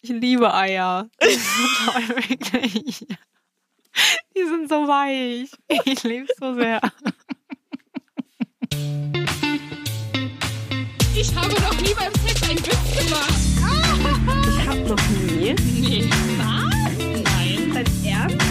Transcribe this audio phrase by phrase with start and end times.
[0.00, 1.08] Ich liebe Eier.
[1.20, 3.08] Die sind.
[4.36, 5.50] Die sind so weich.
[5.84, 6.80] Ich liebe es so sehr.
[11.16, 13.32] Ich habe noch nie beim Sex einen Witz gemacht.
[14.46, 15.54] Ich habe noch nie.
[15.54, 16.08] Nee.
[16.36, 16.94] Was?
[17.24, 17.72] Nein.
[17.74, 18.46] Dein Ernst?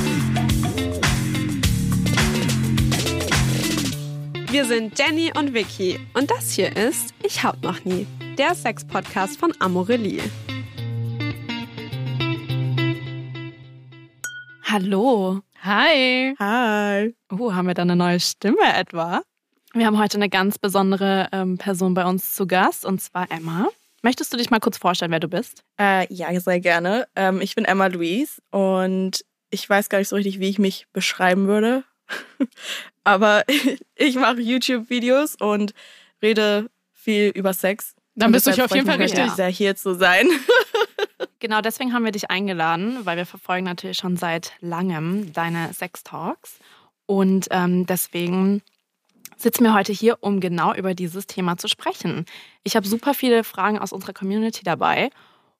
[4.52, 8.06] Wir sind Jenny und Vicky und das hier ist Ich hab noch nie,
[8.38, 10.24] der Sex-Podcast von Amorelie.
[14.70, 15.40] Hallo.
[15.64, 16.36] Hi.
[16.38, 17.16] Hi.
[17.32, 19.22] Oh, haben wir da eine neue Stimme etwa?
[19.74, 23.70] Wir haben heute eine ganz besondere ähm, Person bei uns zu Gast und zwar Emma.
[24.02, 25.64] Möchtest du dich mal kurz vorstellen, wer du bist?
[25.80, 27.08] Äh, ja, sehr gerne.
[27.16, 30.88] Ähm, ich bin Emma Louise und ich weiß gar nicht so richtig, wie ich mich
[30.92, 31.86] beschreiben würde.
[33.06, 33.46] Aber
[33.96, 35.74] ich mache YouTube-Videos und
[36.22, 37.96] rede viel über Sex.
[38.16, 39.32] Dann Und bist du auf jeden Fall richtig.
[39.32, 40.28] Sehr hier zu sein.
[41.40, 46.60] Genau, deswegen haben wir dich eingeladen, weil wir verfolgen natürlich schon seit langem deine Sex-Talks.
[47.06, 48.62] Und ähm, deswegen
[49.36, 52.26] sitzen wir heute hier, um genau über dieses Thema zu sprechen.
[52.64, 55.10] Ich habe super viele Fragen aus unserer Community dabei.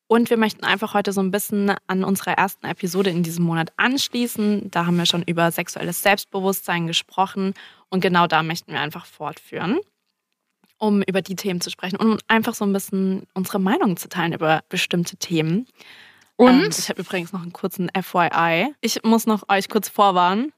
[0.08, 3.74] Und wir möchten einfach heute so ein bisschen an unserer ersten Episode in diesem Monat
[3.76, 4.72] anschließen.
[4.72, 7.54] Da haben wir schon über sexuelles Selbstbewusstsein gesprochen.
[7.90, 9.80] Und genau da möchten wir einfach fortführen,
[10.78, 14.10] um über die Themen zu sprechen und um einfach so ein bisschen unsere Meinung zu
[14.10, 15.68] teilen über bestimmte Themen.
[16.36, 16.50] Und?
[16.50, 18.74] Ähm, ich habe übrigens noch einen kurzen FYI.
[18.82, 20.54] Ich muss noch euch kurz vorwarnen.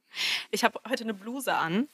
[0.52, 1.88] Ich habe heute eine Bluse an.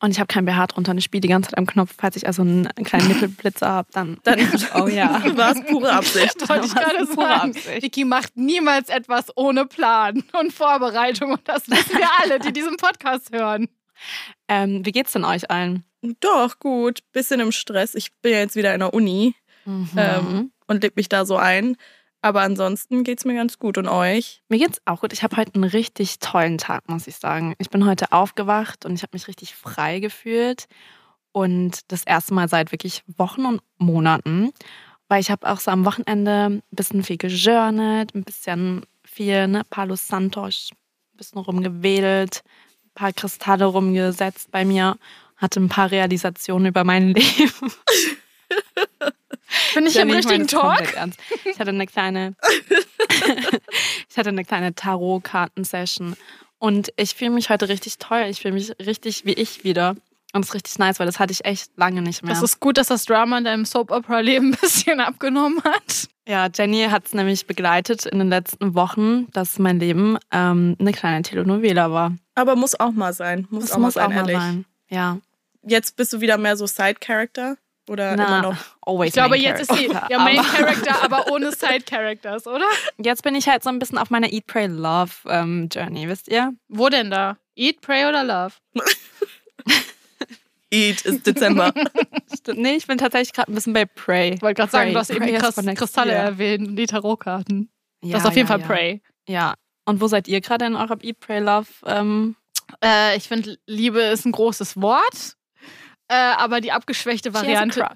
[0.00, 1.94] Und ich habe kein BH drunter und ich spiele die ganze Zeit am Knopf.
[1.96, 4.40] Falls ich also einen kleinen Nippelblitzer habe, dann, Dann
[4.74, 5.22] oh ja.
[5.36, 6.36] war es pure Absicht.
[6.48, 7.50] Wollte ich gerade sagen.
[7.50, 7.82] Absicht.
[7.82, 11.32] Vicky macht niemals etwas ohne Plan und Vorbereitung.
[11.32, 13.68] Und das wissen wir alle, die diesen Podcast hören.
[14.48, 15.84] Ähm, wie geht's denn euch allen?
[16.20, 17.00] Doch, gut.
[17.12, 17.94] Bisschen im Stress.
[17.94, 19.90] Ich bin ja jetzt wieder in der Uni Mhm.
[19.96, 21.76] ähm, und leg mich da so ein.
[22.22, 23.78] Aber ansonsten geht's mir ganz gut.
[23.78, 24.42] Und euch?
[24.48, 25.12] Mir geht's auch gut.
[25.12, 27.54] Ich habe heute einen richtig tollen Tag, muss ich sagen.
[27.58, 30.66] Ich bin heute aufgewacht und ich habe mich richtig frei gefühlt.
[31.32, 34.52] Und das erste Mal seit wirklich Wochen und Monaten.
[35.08, 39.62] Weil ich habe auch so am Wochenende ein bisschen viel gejournelt, ein bisschen viel, ne,
[39.70, 42.42] Palo Santos, ein bisschen rumgewedelt,
[42.86, 44.96] ein paar Kristalle rumgesetzt bei mir,
[45.36, 47.72] hatte ein paar Realisationen über mein Leben.
[49.74, 50.82] Bin ich im Jenny, richtigen Talk?
[51.44, 52.34] Ich hatte eine kleine,
[54.08, 56.16] ich hatte eine kleine Tarot-Karten-Session
[56.58, 58.24] und ich fühle mich heute richtig toll.
[58.28, 59.90] Ich fühle mich richtig wie ich wieder.
[60.32, 62.34] Und das ist richtig nice, weil das hatte ich echt lange nicht mehr.
[62.34, 66.08] Das ist gut, dass das Drama in deinem Soap-Opera-Leben ein bisschen abgenommen hat.
[66.26, 70.92] ja, Jenny hat es nämlich begleitet in den letzten Wochen, dass mein Leben ähm, eine
[70.92, 72.14] kleine Telenovela war.
[72.34, 73.46] Aber muss auch mal sein.
[73.50, 74.36] Muss Das auch mal muss sein, auch mal ehrlich.
[74.36, 74.64] sein.
[74.88, 75.18] Ja.
[75.66, 77.56] Jetzt bist du wieder mehr so Side-Character?
[77.88, 78.56] Oder immer noch?
[78.80, 80.08] always Ich glaube, main jetzt ist sie character.
[80.10, 82.64] ja Main Aber Character, aber ohne Side Characters, oder?
[82.98, 86.26] Jetzt bin ich halt so ein bisschen auf meiner Eat, Pray, Love ähm, Journey, wisst
[86.28, 86.52] ihr?
[86.68, 87.36] Wo denn da?
[87.54, 88.54] Eat, Pray oder Love?
[90.72, 91.72] Eat ist Dezember.
[92.36, 92.58] Stimmt.
[92.60, 94.34] Nee, ich bin tatsächlich gerade ein bisschen bei Pray.
[94.34, 96.22] Ich wollte gerade sagen, du hast eben Pray die Kris- for next Kristalle year.
[96.22, 97.70] erwähnt und die Tarotkarten.
[98.02, 98.66] Ja, das ist auf jeden ja, Fall ja.
[98.66, 99.02] Pray.
[99.28, 99.54] Ja.
[99.84, 101.68] Und wo seid ihr gerade in eurer Eat, Pray, Love?
[101.86, 102.34] Ähm,
[102.84, 105.35] Äh, ich finde, Liebe ist ein großes Wort,
[106.08, 107.88] äh, aber die abgeschwächte Variante,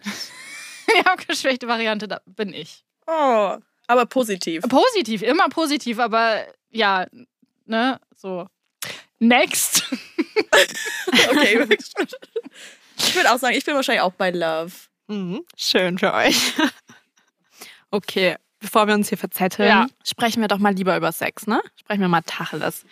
[0.97, 2.85] die abgeschwächte Variante, da bin ich.
[3.07, 3.57] Oh,
[3.87, 4.63] aber positiv.
[4.69, 7.07] Positiv, immer positiv, aber ja,
[7.67, 8.47] ne, so.
[9.19, 9.85] Next.
[11.31, 11.67] Okay.
[12.99, 14.73] ich würde auch sagen, ich bin wahrscheinlich auch bei Love.
[15.09, 15.45] Mhm.
[15.57, 16.53] Schön für euch.
[17.91, 19.87] okay, bevor wir uns hier verzetteln, Ja.
[20.05, 21.61] sprechen wir doch mal lieber über Sex, ne?
[21.77, 22.85] Sprechen wir mal Tacheles.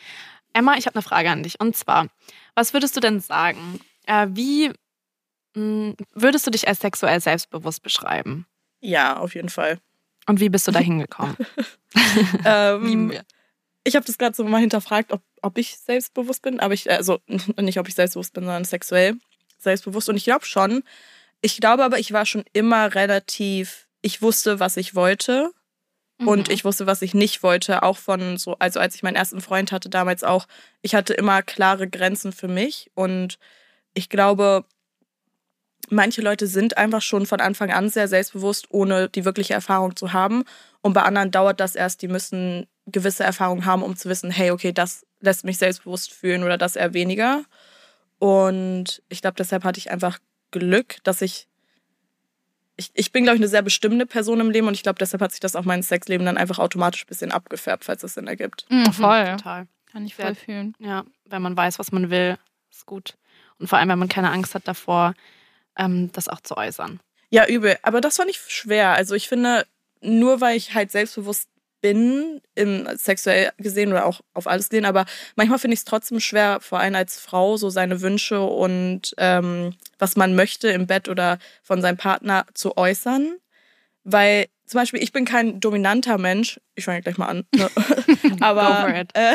[0.52, 1.60] Emma, ich habe eine Frage an dich.
[1.60, 2.06] Und zwar,
[2.54, 3.80] was würdest du denn sagen?
[4.06, 4.72] Äh, wie
[6.14, 8.46] würdest du dich als sexuell selbstbewusst beschreiben?
[8.80, 9.78] Ja, auf jeden Fall.
[10.26, 11.36] Und wie bist du da hingekommen?
[12.44, 13.12] Ähm,
[13.84, 17.18] ich habe das gerade so mal hinterfragt, ob, ob ich selbstbewusst bin, aber ich, also
[17.60, 19.16] nicht, ob ich selbstbewusst bin, sondern sexuell
[19.58, 20.08] selbstbewusst.
[20.08, 20.82] Und ich glaube schon.
[21.41, 25.52] Ich glaube aber, ich war schon immer relativ, ich wusste, was ich wollte.
[26.20, 26.54] Und Mhm.
[26.54, 29.71] ich wusste, was ich nicht wollte, auch von so, also als ich meinen ersten Freund
[29.71, 30.47] hatte, damals auch,
[30.83, 32.91] ich hatte immer klare Grenzen für mich.
[32.94, 33.38] Und
[33.94, 34.65] ich glaube,
[35.90, 40.12] manche Leute sind einfach schon von Anfang an sehr selbstbewusst, ohne die wirkliche Erfahrung zu
[40.12, 40.44] haben.
[40.80, 44.50] Und bei anderen dauert das erst, die müssen gewisse Erfahrungen haben, um zu wissen, hey,
[44.50, 47.42] okay, das lässt mich selbstbewusst fühlen oder das eher weniger.
[48.18, 50.18] Und ich glaube, deshalb hatte ich einfach
[50.50, 51.46] Glück, dass ich
[52.76, 55.20] ich, ich bin, glaube ich, eine sehr bestimmende Person im Leben und ich glaube, deshalb
[55.20, 58.28] hat sich das auf mein Sexleben dann einfach automatisch ein bisschen abgefärbt, falls das Sinn
[58.28, 58.66] ergibt.
[58.68, 59.24] Mhm, voll.
[59.36, 59.66] Total.
[59.90, 60.74] Kann ich Sehr- voll fühlen.
[60.78, 62.38] Ja, wenn man weiß, was man will,
[62.70, 63.16] ist gut.
[63.58, 65.14] Und vor allem, wenn man keine Angst hat davor,
[65.78, 67.01] ähm, das auch zu äußern.
[67.30, 67.77] Ja, übel.
[67.83, 68.91] Aber das war nicht schwer.
[68.92, 69.66] Also ich finde,
[70.01, 71.48] nur weil ich halt selbstbewusst
[71.80, 76.19] bin, im sexuell gesehen oder auch auf alles gesehen, aber manchmal finde ich es trotzdem
[76.19, 81.09] schwer, vor allem als Frau, so seine Wünsche und ähm, was man möchte im Bett
[81.09, 83.36] oder von seinem Partner zu äußern.
[84.03, 86.60] Weil zum Beispiel, ich bin kein dominanter Mensch.
[86.74, 87.45] Ich fange gleich mal an.
[87.54, 87.71] Ne?
[88.41, 89.04] aber.
[89.15, 89.34] Äh,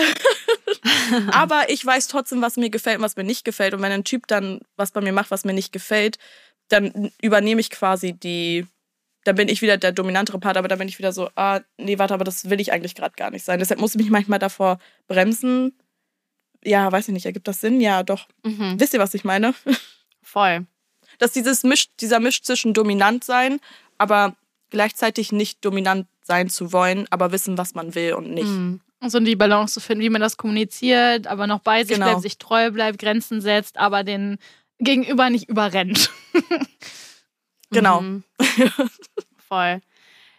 [1.31, 3.73] aber ich weiß trotzdem, was mir gefällt und was mir nicht gefällt.
[3.73, 6.17] Und wenn ein Typ dann was bei mir macht, was mir nicht gefällt,
[6.69, 8.65] dann übernehme ich quasi die.
[9.25, 11.97] Dann bin ich wieder der dominantere Part, aber dann bin ich wieder so, ah, nee,
[11.97, 13.59] warte, aber das will ich eigentlich gerade gar nicht sein.
[13.59, 15.77] Deshalb muss ich mich manchmal davor bremsen.
[16.61, 17.79] Ja, weiß ich nicht, ergibt das Sinn?
[17.79, 18.27] Ja, doch.
[18.43, 18.79] Mhm.
[18.79, 19.53] Wisst ihr, was ich meine?
[20.21, 20.65] Voll.
[21.19, 23.61] Dass dieses Misch, dieser Misch zwischen dominant sein,
[23.97, 24.35] aber
[24.69, 28.47] gleichzeitig nicht dominant sein zu wollen, aber wissen, was man will und nicht.
[28.47, 28.81] Mhm.
[29.03, 32.05] Und so die Balance zu finden, wie man das kommuniziert, aber noch bei sich Genau.
[32.05, 34.37] bleibt, sich treu bleibt, Grenzen setzt, aber den
[34.79, 36.09] Gegenüber nicht überrennt.
[37.71, 38.01] Genau.
[38.01, 38.23] Mhm.
[39.37, 39.81] voll.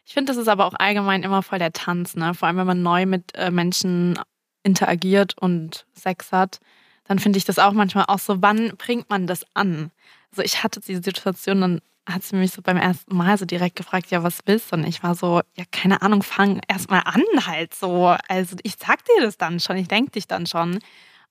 [0.07, 2.33] Ich finde, das ist aber auch allgemein immer voll der Tanz, ne?
[2.33, 4.17] Vor allem, wenn man neu mit äh, Menschen
[4.63, 6.61] interagiert und Sex hat,
[7.03, 9.91] dann finde ich das auch manchmal auch so, wann bringt man das an?
[10.31, 13.77] Also ich hatte diese Situation, dann hat sie mich so beim ersten Mal so direkt
[13.77, 14.77] gefragt, ja, was willst du?
[14.77, 18.15] Und ich war so, ja, keine Ahnung, fang erst mal an halt so.
[18.29, 20.81] Also ich sag dir das dann schon, ich denk dich dann schon.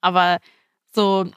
[0.01, 0.39] Aber
[0.91, 1.29] so,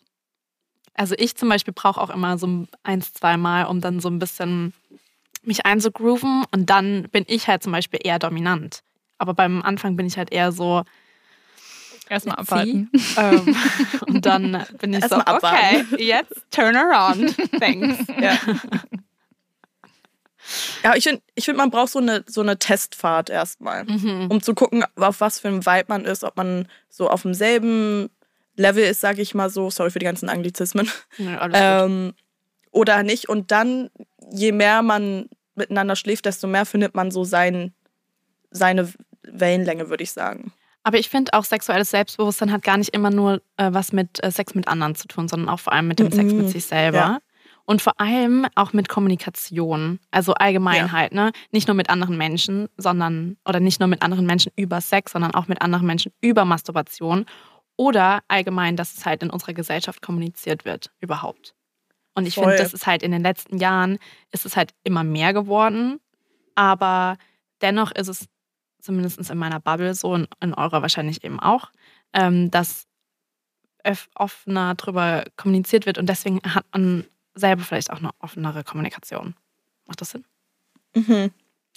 [0.94, 4.19] also ich zum Beispiel brauche auch immer so eins, zwei Mal, um dann so ein
[4.19, 4.73] bisschen
[5.43, 8.81] mich einzugrooven und dann bin ich halt zum Beispiel eher dominant.
[9.19, 10.82] Aber beim Anfang bin ich halt eher so,
[12.09, 12.89] Erstmal abwarten.
[13.17, 13.56] ähm,
[14.06, 17.37] und dann bin ich so, Erst mal okay, jetzt turn around.
[17.61, 17.99] Thanks.
[18.21, 18.39] Ja.
[20.87, 24.29] Ja, ich finde, ich find, man braucht so eine, so eine Testfahrt erstmal, Mhm.
[24.31, 28.09] um zu gucken, auf was für ein Vibe man ist, ob man so auf demselben
[28.55, 29.69] Level ist, sage ich mal so.
[29.71, 30.88] Sorry für die ganzen Anglizismen.
[31.19, 31.91] Ja, alles gut.
[31.91, 32.15] Ähm,
[32.71, 33.29] oder nicht.
[33.29, 33.91] Und dann,
[34.31, 37.75] je mehr man miteinander schläft, desto mehr findet man so sein,
[38.50, 38.89] seine
[39.25, 40.53] Wellenlänge, würde ich sagen.
[40.85, 44.31] Aber ich finde auch sexuelles Selbstbewusstsein hat gar nicht immer nur äh, was mit äh,
[44.31, 46.39] Sex mit anderen zu tun, sondern auch vor allem mit dem Sex Mhm.
[46.39, 46.97] mit sich selber.
[46.99, 47.19] Ja.
[47.67, 49.99] Und vor allem auch mit Kommunikation.
[50.13, 50.93] Also allgemein Ja.
[50.93, 51.33] halt, ne?
[51.51, 55.35] Nicht nur mit anderen Menschen, sondern, oder nicht nur mit anderen Menschen über Sex, sondern
[55.35, 57.27] auch mit anderen Menschen über Masturbation.
[57.77, 61.55] Oder allgemein, dass es halt in unserer Gesellschaft kommuniziert wird, überhaupt.
[62.15, 63.99] Und ich finde, das ist halt in den letzten Jahren,
[64.31, 65.99] ist es halt immer mehr geworden.
[66.55, 67.19] Aber
[67.61, 68.27] dennoch ist es
[68.81, 71.71] zumindest in meiner Bubble so und in eurer wahrscheinlich eben auch,
[72.15, 72.87] ähm, dass
[74.15, 77.05] offener darüber kommuniziert wird und deswegen hat man
[77.37, 79.37] selber vielleicht auch eine offenere Kommunikation.
[79.87, 80.25] Macht das Sinn?
[80.94, 81.31] Mhm.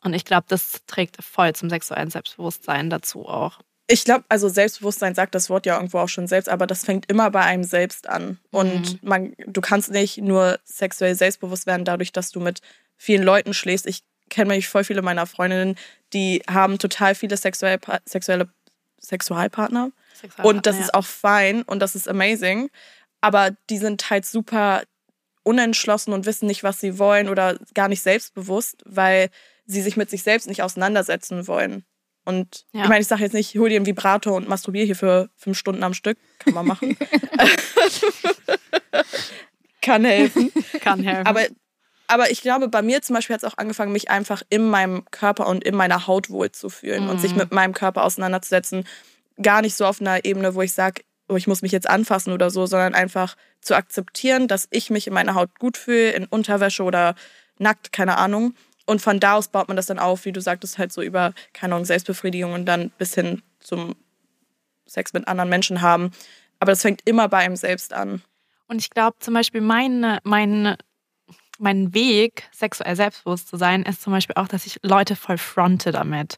[0.03, 3.59] Und ich glaube, das trägt voll zum sexuellen Selbstbewusstsein dazu auch.
[3.91, 7.09] Ich glaube, also Selbstbewusstsein sagt das Wort ja irgendwo auch schon selbst, aber das fängt
[7.09, 8.39] immer bei einem selbst an.
[8.51, 12.61] Und man, du kannst nicht nur sexuell selbstbewusst werden, dadurch, dass du mit
[12.97, 13.87] vielen Leuten schläfst.
[13.87, 15.75] Ich kenne mich voll viele meiner Freundinnen,
[16.13, 18.47] die haben total viele sexuelle, sexuelle
[19.01, 19.91] Sexualpartner.
[20.43, 22.69] Und das ist auch fein und das ist amazing.
[23.21, 24.83] Aber die sind halt super
[25.49, 29.29] unentschlossen und wissen nicht, was sie wollen oder gar nicht selbstbewusst, weil
[29.65, 31.83] sie sich mit sich selbst nicht auseinandersetzen wollen.
[32.25, 32.83] Und Ja.
[32.83, 35.57] ich meine, ich sage jetzt nicht, hol dir einen Vibrator und masturbier hier für fünf
[35.57, 36.17] Stunden am Stück.
[36.39, 36.95] Kann man machen.
[39.81, 40.51] Kann helfen.
[40.81, 41.25] kann helfen.
[41.25, 41.41] Aber,
[42.07, 45.05] aber ich glaube, bei mir zum Beispiel hat es auch angefangen, mich einfach in meinem
[45.11, 48.85] Körper und in meiner Haut wohlzufühlen und sich mit meinem Körper auseinanderzusetzen.
[49.41, 52.33] Gar nicht so auf einer Ebene, wo ich sage, oh, ich muss mich jetzt anfassen
[52.33, 56.25] oder so, sondern einfach zu akzeptieren, dass ich mich in meiner Haut gut fühle, in
[56.25, 57.15] Unterwäsche oder
[57.57, 58.55] nackt, keine Ahnung.
[58.85, 61.33] Und von da aus baut man das dann auf, wie du sagtest, halt so über,
[61.53, 63.95] keine Ahnung, Selbstbefriedigung und dann bis hin zum
[64.87, 66.11] Sex mit anderen Menschen haben.
[66.59, 68.21] Aber das fängt immer bei einem selbst an.
[68.67, 70.75] Und ich glaube zum Beispiel, mein, mein,
[71.57, 75.91] mein Weg, sexuell selbstbewusst zu sein, ist zum Beispiel auch, dass ich Leute voll fronte
[75.91, 76.37] damit.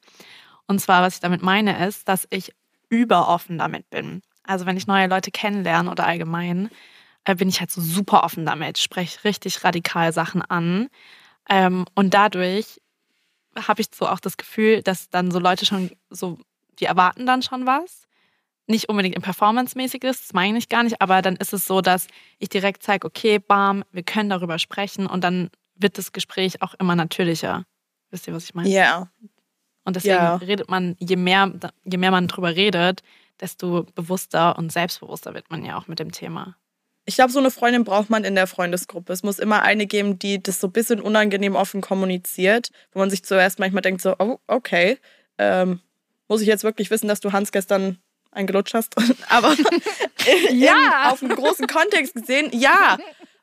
[0.68, 2.54] Und zwar, was ich damit meine, ist, dass ich
[2.90, 4.22] überoffen damit bin.
[4.44, 6.70] Also wenn ich neue Leute kennenlerne oder allgemein,
[7.26, 10.90] äh, bin ich halt so super offen damit, spreche richtig radikal Sachen an.
[11.50, 12.82] Ähm, und dadurch
[13.58, 16.40] habe ich so auch das Gefühl, dass dann so Leute schon so,
[16.80, 18.08] die erwarten dann schon was.
[18.68, 22.08] Nicht unbedingt im Performance-mäßiges, das meine ich gar nicht, aber dann ist es so, dass
[22.40, 26.74] ich direkt zeige, okay, bam, wir können darüber sprechen und dann wird das Gespräch auch
[26.76, 27.66] immer natürlicher.
[28.12, 28.70] Wisst ihr, was ich meine?
[28.70, 29.10] Ja.
[29.84, 30.36] Und deswegen Ja.
[30.38, 31.52] redet man, je mehr,
[31.84, 33.02] je mehr man drüber redet,
[33.40, 36.56] desto bewusster und selbstbewusster wird man ja auch mit dem Thema.
[37.06, 39.12] Ich glaube, so eine Freundin braucht man in der Freundesgruppe.
[39.12, 43.10] Es muss immer eine geben, die das so ein bisschen unangenehm offen kommuniziert, wo man
[43.10, 44.98] sich zuerst manchmal denkt, so, oh, okay,
[45.38, 45.80] ähm,
[46.28, 47.98] muss ich jetzt wirklich wissen, dass du Hans gestern
[48.32, 48.96] eingelutscht hast?
[49.30, 49.56] Aber
[50.52, 50.74] Ja.
[51.08, 52.98] im, auf einem großen Kontext gesehen, ja.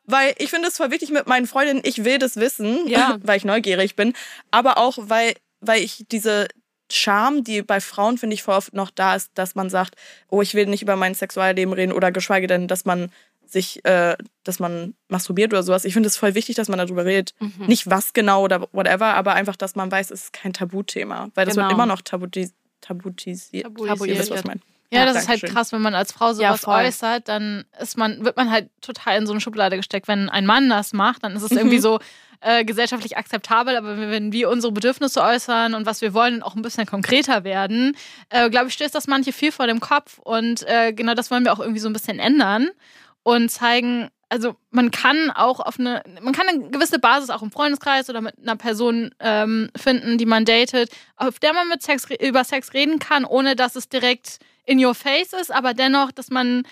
[0.05, 3.17] Weil ich finde es voll wichtig mit meinen Freundinnen, ich will das wissen, Ja.
[3.23, 4.13] weil ich neugierig bin,
[4.51, 6.47] aber auch, weil, weil ich diese,
[6.91, 9.93] Scham, die bei Frauen, finde ich, voll oft noch da ist, dass man sagt,
[10.29, 13.11] oh, ich will nicht über mein Sexualleben reden oder geschweige denn, dass man
[13.51, 15.85] sich, äh, dass man masturbiert oder sowas.
[15.85, 17.33] Ich finde es voll wichtig, dass man darüber redet.
[17.39, 17.65] Mhm.
[17.67, 21.29] Nicht was genau oder whatever, aber einfach, dass man weiß, es ist kein Tabuthema.
[21.35, 21.67] Weil das Genau.
[21.67, 22.49] wird immer noch tabuti
[22.81, 23.65] tabutisiert.
[23.65, 24.19] Tabuisiert.
[24.19, 24.61] Wisst, was ich meine.
[24.91, 25.55] Ja, Ja, das ist halt Dankeschön.
[25.55, 26.75] krass, wenn man als Frau Ja, sowas voll.
[26.85, 30.07] äußert, dann ist man, wird man halt total in so eine Schublade gesteckt.
[30.07, 31.81] Wenn ein Mann das macht, dann ist es irgendwie Mhm.
[31.81, 31.99] so
[32.41, 36.55] äh, gesellschaftlich akzeptabel, aber wenn wir unsere Bedürfnisse äußern und was wir wollen und auch
[36.55, 37.97] ein bisschen konkreter werden,
[38.29, 40.19] äh, glaube ich, stößt das manche viel vor dem Kopf.
[40.19, 42.69] Und äh, genau das wollen wir auch irgendwie so ein bisschen ändern
[43.23, 47.51] und zeigen, also man kann auch auf eine, man kann eine gewisse Basis auch im
[47.51, 52.07] Freundeskreis oder mit einer Person ähm, finden, die man datet, auf der man mit Sex
[52.19, 56.29] über Sex reden kann, ohne dass es direkt in your face ist, aber dennoch, dass
[56.29, 56.63] man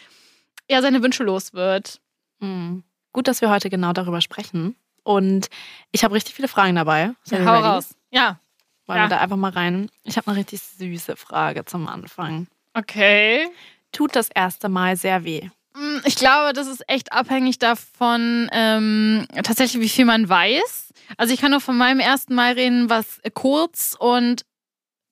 [0.70, 2.00] ja seine Wünsche los wird.
[2.40, 2.84] Mhm.
[3.14, 4.76] Gut, dass wir heute genau darüber sprechen.
[5.04, 5.48] Und
[5.92, 7.12] ich habe richtig viele Fragen dabei.
[7.28, 7.64] Ja, hau ready?
[7.68, 7.96] raus.
[8.12, 8.40] Ja,
[8.86, 9.06] Wollen Ja.
[9.06, 9.90] wir da einfach mal rein?
[10.04, 12.48] Ich habe eine richtig süße Frage zum Anfang.
[12.74, 13.50] okay.
[13.94, 15.50] Tut das erste Mal sehr weh?
[15.78, 20.94] Mm, Ich glaube, das ist echt abhängig davon, ähm, tatsächlich, wie viel man weiß.
[21.18, 24.44] Also ich kann nur von meinem ersten Mal reden, was kurz und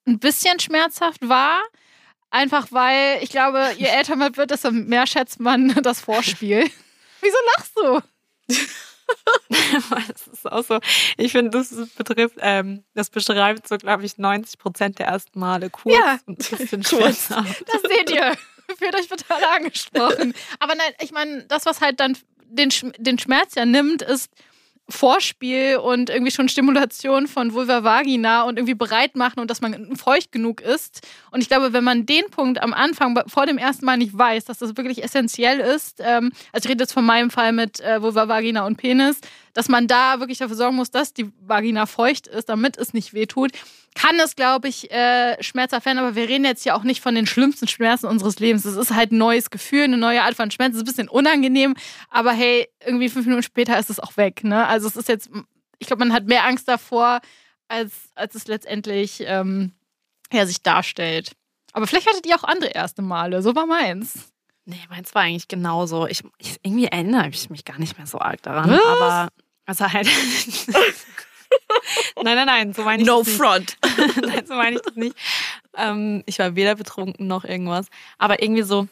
[0.07, 1.62] ein bisschen schmerzhaft war.
[2.31, 6.69] Einfach weil, ich glaube, je älter man wird, desto mehr schätzt man das Vorspiel.
[7.22, 8.01] Wieso lachst du?
[9.50, 10.79] das ist auch so.
[11.17, 15.69] Ich finde, das betrifft, ähm, das beschreibt so, glaube ich, 90 Prozent der ersten Male
[15.69, 16.19] kurz Ja.
[16.25, 16.89] und ein bisschen Kurz.
[17.27, 17.63] schmerzhaft.
[17.72, 18.36] Das seht ihr.
[18.77, 20.34] Fühlt euch total angesprochen.
[20.60, 22.17] Aber nein, ich meine, das, was halt dann
[22.48, 24.29] den, den Schmerz ja nimmt, ist
[24.88, 29.96] Vorspiel und irgendwie schon Stimulation von Vulva Vagina und irgendwie bereit machen und dass man
[29.96, 31.01] feucht genug ist.
[31.32, 34.46] Und ich glaube, wenn man den Punkt am Anfang vor dem ersten Mal nicht weiß,
[34.46, 38.00] dass das wirklich essentiell ist, ähm, also ich rede jetzt von meinem Fall mit äh,
[38.01, 39.22] Vulva Vagina und Penis,
[39.55, 43.13] dass man da wirklich dafür sorgen muss, dass die Vagina feucht ist, damit es nicht
[43.13, 43.51] wehtut,
[43.95, 45.97] kann es, glaube ich, äh, schmerzhaft werden.
[45.97, 48.65] Aber wir reden jetzt ja auch nicht von den schlimmsten Schmerzen unseres Lebens.
[48.65, 50.71] Es ist halt ein neues Gefühl, eine neue Art von Schmerz.
[50.71, 51.74] Es ist ein bisschen unangenehm,
[52.09, 54.43] aber hey, irgendwie fünf Minuten später ist es auch weg.
[54.43, 54.67] Ne?
[54.67, 55.29] Also es ist jetzt,
[55.79, 57.21] ich glaube, man hat mehr Angst davor,
[57.69, 59.71] als, als es letztendlich ähm,
[60.33, 61.31] ja, sich darstellt.
[61.71, 63.41] Aber vielleicht hattet ihr auch andere erste Male.
[63.41, 64.33] So war meins.
[64.65, 66.07] Nee, meins war eigentlich genauso.
[66.07, 68.69] Ich, ich, irgendwie erinnere ich mich gar nicht mehr so arg daran.
[68.69, 68.81] Was?
[68.85, 69.29] Aber
[69.65, 70.07] also halt.
[72.24, 73.38] nein, nein, nein, so meine ich No das nicht.
[73.38, 73.77] front.
[74.25, 75.15] Nein, so meine ich das nicht.
[75.77, 77.88] Ähm, ich war weder betrunken noch irgendwas.
[78.17, 78.88] Aber irgendwie so,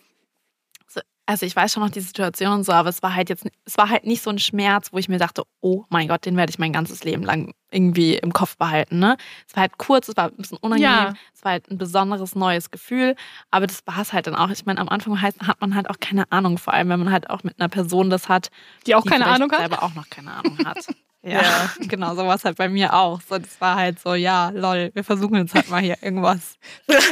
[1.25, 3.77] also ich weiß schon noch die Situation und so, aber es war halt jetzt, es
[3.77, 6.50] war halt nicht so ein Schmerz, wo ich mir dachte, oh mein Gott, den werde
[6.50, 9.00] ich mein ganzes Leben lang irgendwie im Kopf behalten.
[9.00, 9.15] Ne?
[9.48, 11.13] Es war halt kurz, es war ein bisschen unangenehm, Ja.
[11.34, 13.15] es war halt ein besonderes neues Gefühl,
[13.51, 14.50] aber das war es halt dann auch.
[14.50, 17.12] Ich meine, am Anfang heißt, hat man halt auch keine Ahnung, vor allem wenn man
[17.12, 18.50] halt auch mit einer Person das hat,
[18.86, 19.60] Die auch die keine Ahnung hat.
[19.60, 20.77] selber auch noch keine Ahnung hat.
[21.25, 21.70] Ja, Ja.
[21.88, 23.22] genau, so war es halt bei mir auch.
[23.22, 26.58] So, das war halt so, ja, lol, wir versuchen jetzt halt mal hier irgendwas.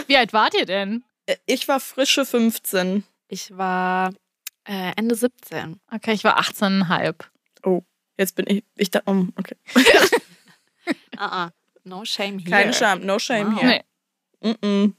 [0.08, 1.06] Wie alt wart ihr denn?
[1.46, 3.06] Ich war frische 15.
[3.32, 4.14] Ich war
[4.66, 5.80] äh, Ende 17.
[5.90, 7.84] Okay, ich war 18,5.
[8.18, 8.66] Jetzt bin ich.
[8.76, 9.02] Ich da.
[9.06, 9.56] Oh, okay.
[9.76, 11.50] Uh -uh.
[11.86, 12.52] No shame here.
[12.52, 13.62] Keine Scham, no shame Wow.
[13.62, 13.84] here.
[14.42, 14.94] Nee.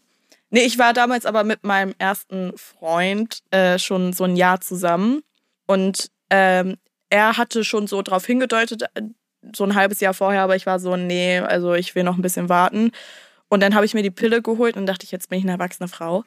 [0.50, 5.22] Nee, ich war damals aber mit meinem ersten Freund äh, schon so ein Jahr zusammen.
[5.66, 6.78] Und ähm,
[7.10, 9.02] er hatte schon so drauf hingedeutet, äh,
[9.54, 12.22] so ein halbes Jahr vorher, aber ich war so, nee, also ich will noch ein
[12.22, 12.92] bisschen warten.
[13.48, 15.52] Und dann habe ich mir die Pille geholt und dachte ich, jetzt bin ich eine
[15.52, 16.24] erwachsene Frau.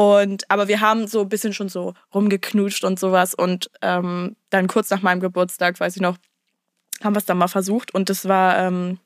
[0.00, 3.34] Und aber wir haben so ein bisschen schon so rumgeknutscht und sowas.
[3.34, 6.16] Und ähm, dann kurz nach meinem Geburtstag, weiß ich noch,
[7.04, 7.92] haben wir es dann mal versucht.
[7.92, 8.98] Und das war ähm,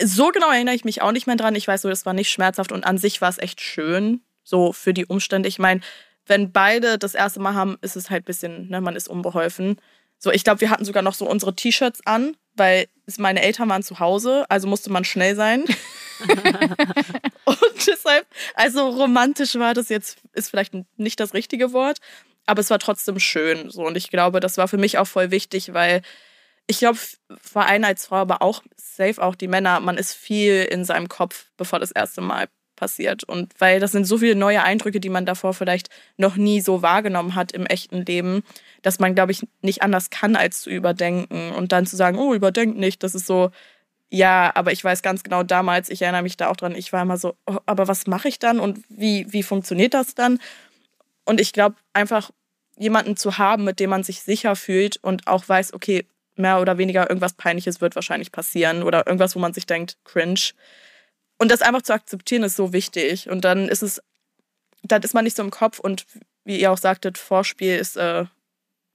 [0.00, 1.56] so genau erinnere ich mich auch nicht mehr dran.
[1.56, 4.72] Ich weiß so, das war nicht schmerzhaft und an sich war es echt schön, so
[4.72, 5.48] für die Umstände.
[5.48, 5.80] Ich meine,
[6.26, 9.80] wenn beide das erste Mal haben, ist es halt ein bisschen, ne, man ist unbeholfen.
[10.16, 12.86] So, ich glaube, wir hatten sogar noch so unsere T-Shirts an, weil
[13.18, 15.64] meine Eltern waren zu Hause, also musste man schnell sein.
[17.44, 21.98] und deshalb, also romantisch war das jetzt, ist vielleicht nicht das richtige Wort,
[22.46, 23.70] aber es war trotzdem schön.
[23.70, 26.02] So, und ich glaube, das war für mich auch voll wichtig, weil
[26.66, 26.98] ich glaube,
[27.40, 31.08] vor allem als Frau, aber auch safe auch die Männer, man ist viel in seinem
[31.08, 33.24] Kopf, bevor das erste Mal passiert.
[33.24, 36.82] Und weil das sind so viele neue Eindrücke, die man davor vielleicht noch nie so
[36.82, 38.42] wahrgenommen hat im echten Leben,
[38.82, 41.52] dass man, glaube ich, nicht anders kann, als zu überdenken.
[41.52, 43.50] Und dann zu sagen, oh, überdenk nicht, das ist so,
[44.10, 47.02] ja, aber ich weiß ganz genau damals, ich erinnere mich da auch dran, ich war
[47.02, 50.40] immer so, oh, aber was mache ich dann und wie, wie funktioniert das dann?
[51.24, 52.30] Und ich glaube, einfach
[52.76, 56.78] jemanden zu haben, mit dem man sich sicher fühlt und auch weiß, okay, mehr oder
[56.78, 60.52] weniger irgendwas Peinliches wird wahrscheinlich passieren oder irgendwas, wo man sich denkt, cringe.
[61.38, 63.28] Und das einfach zu akzeptieren, ist so wichtig.
[63.28, 64.02] Und dann ist es,
[64.82, 66.06] dann ist man nicht so im Kopf und
[66.44, 68.24] wie ihr auch sagtet, Vorspiel ist äh,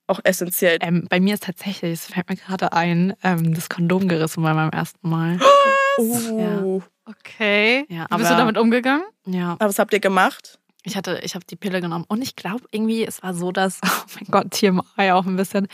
[0.08, 0.78] auch essentiell.
[0.82, 4.54] Ähm, bei mir ist tatsächlich, es fällt mir gerade ein, ähm, das Kondom gerissen bei
[4.54, 5.40] meinem ersten Mal.
[5.98, 6.38] Oh.
[6.38, 6.62] Ja.
[7.06, 7.86] Okay.
[7.88, 9.06] Ja, Wie bist du aber- damit umgegangen?
[9.26, 10.60] Ja, Aber was habt ihr gemacht?
[10.84, 13.80] ich hatte, ich habe die Pille genommen und ich glaube irgendwie, es war so, dass,
[13.86, 15.68] oh mein Gott, TMI auch ein bisschen,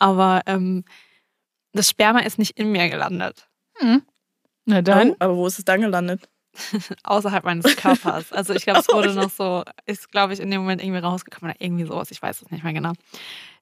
[0.00, 0.84] aber ähm,
[1.72, 4.02] das Sperma ist nicht in mir gelandet, Hm.
[4.64, 5.10] Na dann.
[5.12, 6.28] Oh, aber wo ist es dann gelandet?
[7.04, 8.32] außerhalb meines Körpers.
[8.32, 11.52] Also ich glaube, es wurde noch so, ist glaube ich in dem Moment irgendwie rausgekommen
[11.52, 12.10] oder irgendwie sowas.
[12.10, 12.92] Ich weiß es nicht mehr genau.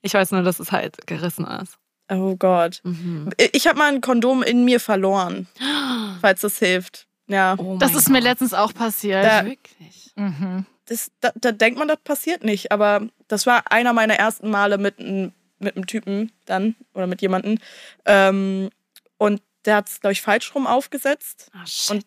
[0.02, 1.78] Ich weiß nur, dass es halt gerissen ist.
[2.10, 2.80] Oh Gott.
[2.84, 3.30] Mhm.
[3.52, 5.46] Ich habe mal ein Kondom in mir verloren,
[6.20, 7.06] falls das hilft.
[7.26, 7.56] Ja.
[7.58, 8.24] Oh Das ist mir Gott.
[8.28, 9.24] letztens auch passiert.
[9.24, 10.12] Da- Wirklich.
[10.16, 10.64] Mhm.
[10.86, 12.72] Das, da, da denkt man, das passiert nicht.
[12.72, 17.20] Aber das war einer meiner ersten Male mit einem mit einem Typen dann oder mit
[17.20, 17.58] jemandem.
[18.06, 18.70] Ähm,
[19.18, 21.50] und der hat es, glaube ich, falsch rum aufgesetzt.
[21.52, 21.90] Ah, shit.
[21.90, 22.04] Und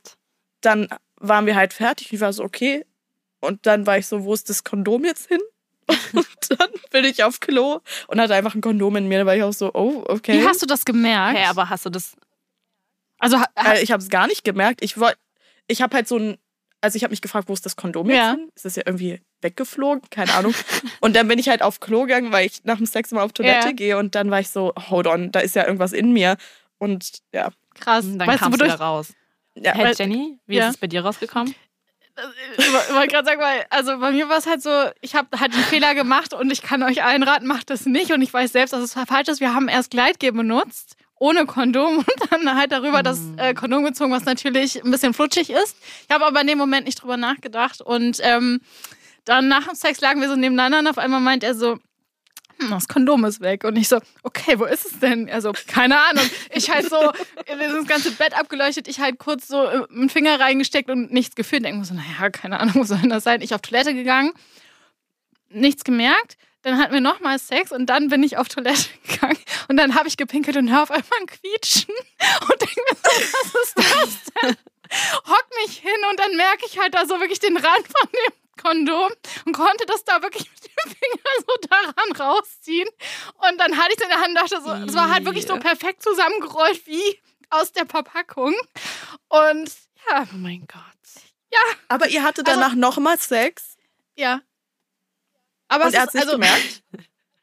[0.62, 0.88] dann
[1.18, 2.12] waren wir halt fertig.
[2.14, 2.86] Ich war so, okay.
[3.40, 5.40] Und dann war ich so, wo ist das Kondom jetzt hin?
[6.14, 9.20] Und dann bin ich auf Klo und hatte einfach ein Kondom in mir.
[9.20, 10.40] Da war ich auch so, oh, okay.
[10.40, 11.38] Wie hast du das gemerkt?
[11.38, 12.16] hey, aber hast du das?
[13.20, 14.82] also, Äh, ich habe es gar nicht gemerkt.
[14.84, 15.18] Ich wollte,
[15.68, 16.38] ich habe halt so ein,
[16.82, 18.32] also ich habe mich gefragt, wo ist das Kondom jetzt Ja.
[18.32, 18.50] hin?
[18.56, 20.10] Ist das ja irgendwie weggeflogen?
[20.10, 20.54] Keine Ahnung.
[21.02, 23.34] und dann bin ich halt auf Klo gegangen, weil ich nach dem Sex immer auf
[23.34, 23.74] Toilette Ja.
[23.74, 26.38] gehe und dann war ich so, hold on, da ist ja irgendwas in mir.
[26.78, 28.06] Und ja, krass.
[28.08, 29.14] Dann weißt du, kamst du wieder raus.
[29.56, 30.66] Ja Hey weil- Jenny, wie Ja.
[30.68, 31.54] ist es bei dir rausgekommen?
[32.58, 34.70] Ich wo- wollte gerade sagen, weil, also bei mir war es halt so,
[35.02, 38.12] ich habe halt den Fehler gemacht und ich kann euch allen raten, macht das nicht.
[38.12, 39.40] Und ich weiß selbst, dass es falsch ist.
[39.40, 44.12] Wir haben erst Gleitgel benutzt, ohne Kondom und dann halt darüber das äh, Kondom gezogen,
[44.12, 45.78] was natürlich ein bisschen flutschig ist.
[46.08, 47.82] Ich habe aber in dem Moment nicht drüber nachgedacht.
[47.82, 48.60] Und ähm,
[49.26, 51.78] dann nach dem Sex lagen wir so nebeneinander und auf einmal meint er so,
[52.70, 53.64] das Kondom ist weg.
[53.64, 55.30] Und ich so, okay, wo ist es denn?
[55.30, 56.24] Also, keine Ahnung.
[56.54, 57.12] Ich halt so,
[57.48, 61.66] das ganze Bett abgeleuchtet, ich halt kurz so äh, einen Finger reingesteckt und nichts gefühlt.
[61.66, 63.42] Denke mir so, naja, keine Ahnung, wo soll denn das sein?
[63.42, 64.32] Ich auf Toilette gegangen,
[65.50, 66.38] nichts gemerkt.
[66.64, 69.38] Dann hatten wir nochmal Sex und dann bin ich auf Toilette gegangen
[69.68, 71.96] und dann habe ich gepinkelt und hör auf einmal ein Quietschen
[72.42, 74.58] und denke mir so, was ist das denn?
[75.26, 78.41] Hock mich hin und dann merke ich halt da so wirklich den Rand von dem
[78.62, 79.12] Kondom
[79.46, 82.88] und konnte das da wirklich mit dem Finger so daran rausziehen.
[83.50, 85.46] Und dann hatte ich es in der Hand und dachte so, es war halt wirklich
[85.48, 87.20] so perfekt zusammengerollt wie
[87.50, 88.54] aus der Verpackung.
[89.30, 89.72] Und
[90.10, 91.24] ja, Oh mein Gott.
[91.88, 93.78] aber ihr hattet danach noch mal Sex
[94.16, 94.42] ja.
[95.68, 96.84] Aber und es er hat ist, es nicht also, gemerkt.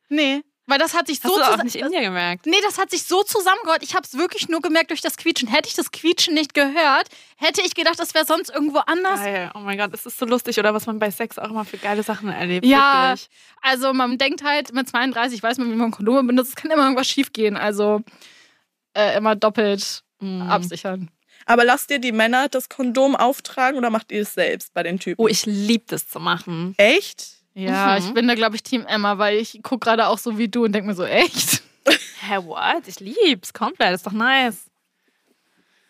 [0.08, 2.46] nee, weil das hat sich Hast so du auch nicht in dir gemerkt?
[2.46, 3.82] Nee, das hat sich so zusammengerollt.
[3.82, 5.48] Ich habe es wirklich nur gemerkt durch das Quietschen.
[5.48, 9.20] Hätte ich das Quietschen nicht gehört, hätte ich gedacht, das wäre sonst irgendwo anders.
[9.20, 9.50] Geil.
[9.54, 11.78] Oh mein Gott, es ist so lustig, oder was man bei Sex auch immer für
[11.78, 12.64] geile Sachen erlebt.
[12.64, 13.10] Ja.
[13.10, 13.28] Wirklich.
[13.62, 16.50] Also man denkt halt, mit 32 weiß man, wie man Kondome benutzt.
[16.50, 17.56] Es kann immer irgendwas schief gehen.
[17.56, 18.02] Also
[18.94, 20.42] äh, immer doppelt Mhm.
[20.42, 21.10] absichern.
[21.46, 24.98] Aber lasst ihr die Männer das Kondom auftragen oder macht ihr es selbst bei den
[24.98, 25.22] Typen?
[25.22, 26.74] Oh, ich liebe das zu machen.
[26.76, 27.37] Echt?
[27.58, 28.06] Ja, Mhm.
[28.06, 30.64] ich bin da, glaube ich, Team Emma, weil ich gucke gerade auch so wie du
[30.64, 31.62] und denke mir so, echt?
[32.20, 32.86] Hä, what?
[32.86, 33.94] Ich lieb's komplett.
[33.94, 34.66] Ist doch nice.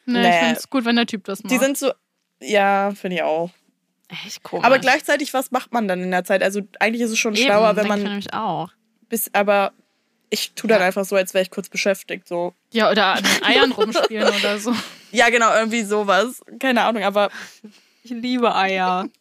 [0.07, 0.31] Nee, Nee.
[0.31, 1.52] ich finde es gut, wenn der Typ das macht.
[1.52, 1.92] Die sind so,
[2.40, 3.50] ja, finde ich auch.
[4.24, 4.64] Echt komisch.
[4.64, 6.42] Aber gleichzeitig, was macht man dann in der Zeit?
[6.42, 8.70] Also eigentlich ist es schon Eben, schlauer, wenn denk ich man nämlich auch.
[9.11, 9.72] bis, aber
[10.31, 12.26] ich tue dann einfach so, als wäre ich kurz beschäftigt.
[12.28, 12.54] So.
[12.72, 14.74] ja, oder an den Eiern rumspielen oder so.
[15.12, 16.40] Ja, genau, irgendwie sowas.
[16.59, 17.28] Keine Ahnung, aber
[18.02, 19.09] Ich liebe Eier.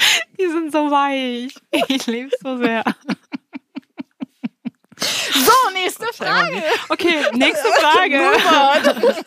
[0.38, 1.54] Die sind so weich.
[1.88, 2.84] Ich liebe es so sehr.
[5.00, 6.62] So, nächste Frage.
[6.88, 8.20] Okay, nächste Frage.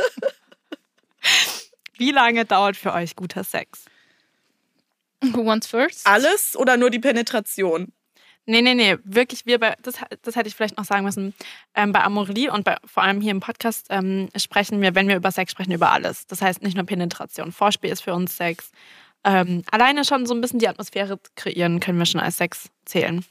[1.97, 3.85] Wie lange dauert für euch guter Sex?
[5.21, 6.05] Who wants first?
[6.05, 7.93] alles oder nur die Penetration?
[8.45, 11.33] Nee, nee, nee, wirklich, wir bei, das, das hätte ich vielleicht noch sagen müssen.
[11.75, 15.15] Ähm, bei Amorelie und bei, vor allem hier im Podcast ähm, sprechen wir, wenn wir
[15.15, 16.27] über Sex sprechen, über alles.
[16.27, 17.53] Das heißt nicht nur Penetration.
[17.53, 18.71] Vorspiel ist für uns Sex.
[19.23, 23.25] Ähm, alleine schon so ein bisschen die Atmosphäre kreieren, können wir schon als Sex zählen.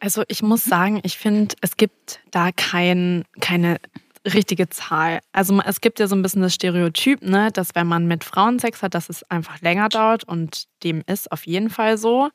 [0.00, 3.78] Also ich muss sagen, ich finde, es gibt da kein, keine
[4.24, 5.20] richtige Zahl.
[5.32, 8.58] Also es gibt ja so ein bisschen das Stereotyp, ne, dass wenn man mit Frauen
[8.58, 12.30] Sex hat, dass es einfach länger dauert und dem ist auf jeden Fall so.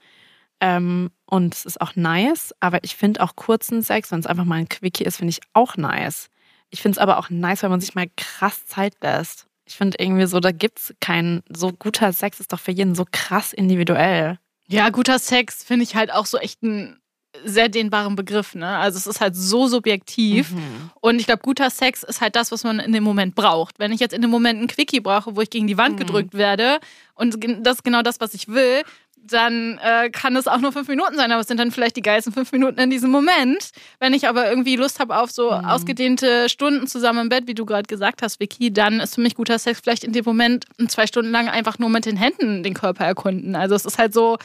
[0.59, 4.45] Ähm, und es ist auch nice, aber ich finde auch kurzen Sex, wenn es einfach
[4.45, 6.29] mal ein Quickie ist, finde ich auch nice.
[6.69, 9.47] Ich finde es aber auch nice, wenn man sich mal krass Zeit lässt.
[9.71, 12.93] Ich finde irgendwie so, da gibt es kein so guter Sex, ist doch für jeden
[12.93, 14.37] so krass individuell.
[14.67, 16.97] Ja, guter Sex finde ich halt auch so echt ein
[17.45, 18.67] sehr dehnbaren Begriff, ne?
[18.77, 20.53] Also es ist halt so subjektiv.
[20.99, 23.79] Und ich glaube, guter Sex ist halt das, was man in dem Moment braucht.
[23.79, 25.99] Wenn ich jetzt in dem Moment einen Quickie brauche, wo ich gegen die Wand Mhm.
[25.99, 26.79] gedrückt werde
[27.15, 28.83] und das ist genau das, was ich will,
[29.23, 32.01] dann äh, kann es auch nur fünf Minuten sein, aber es sind dann vielleicht die
[32.01, 33.69] geilsten fünf Minuten in diesem Moment.
[33.99, 35.65] Wenn ich aber irgendwie Lust habe auf so Mhm.
[35.65, 39.35] ausgedehnte Stunden zusammen im Bett, wie du gerade gesagt hast, Vicky, dann ist für mich
[39.35, 42.73] guter Sex vielleicht in dem Moment zwei Stunden lang einfach nur mit den Händen den
[42.73, 43.55] Körper erkunden.
[43.55, 44.37] Also es ist halt so,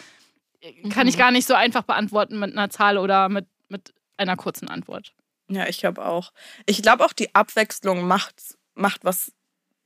[0.91, 4.69] kann ich gar nicht so einfach beantworten mit einer Zahl oder mit, mit einer kurzen
[4.69, 5.13] Antwort.
[5.49, 6.33] Ja, ich glaube auch.
[6.67, 8.35] Ich glaube auch, die Abwechslung macht,
[8.75, 9.33] macht, was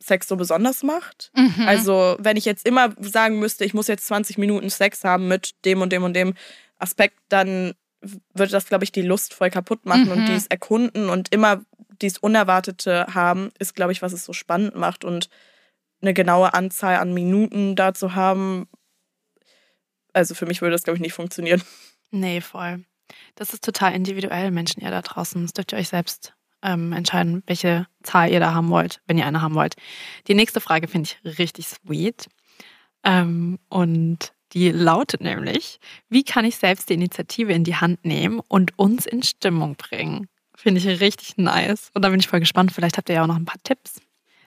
[0.02, 1.30] Sex so besonders macht.
[1.34, 1.66] Mhm.
[1.66, 5.52] Also, wenn ich jetzt immer sagen müsste, ich muss jetzt 20 Minuten Sex haben mit
[5.64, 6.34] dem und dem und dem
[6.78, 7.74] Aspekt, dann
[8.32, 10.12] würde das, glaube ich, die Lust voll kaputt machen Mhm.
[10.12, 11.62] und dies Erkunden und immer
[12.00, 15.28] dies Unerwartete haben, ist, glaube ich, was es so spannend macht und
[16.00, 18.68] eine genaue Anzahl an Minuten da zu haben.
[20.14, 21.62] Also für mich würde das, glaube ich, nicht funktionieren.
[22.10, 22.84] Nee, voll.
[23.34, 25.42] Das ist total individuell, Menschen, ihr da draußen.
[25.42, 29.26] Das dürft ihr euch selbst ähm, entscheiden, welche Zahl ihr da haben wollt, wenn ihr
[29.26, 29.74] eine haben wollt.
[30.28, 32.28] Die nächste Frage finde ich richtig sweet.
[33.02, 38.40] Ähm, und die lautet nämlich, wie kann ich selbst die Initiative in die Hand nehmen
[38.48, 40.26] und uns in Stimmung bringen?
[40.56, 41.90] Finde ich richtig nice.
[41.94, 42.72] Und da bin ich voll gespannt.
[42.72, 44.00] Vielleicht habt ihr ja auch noch ein paar Tipps.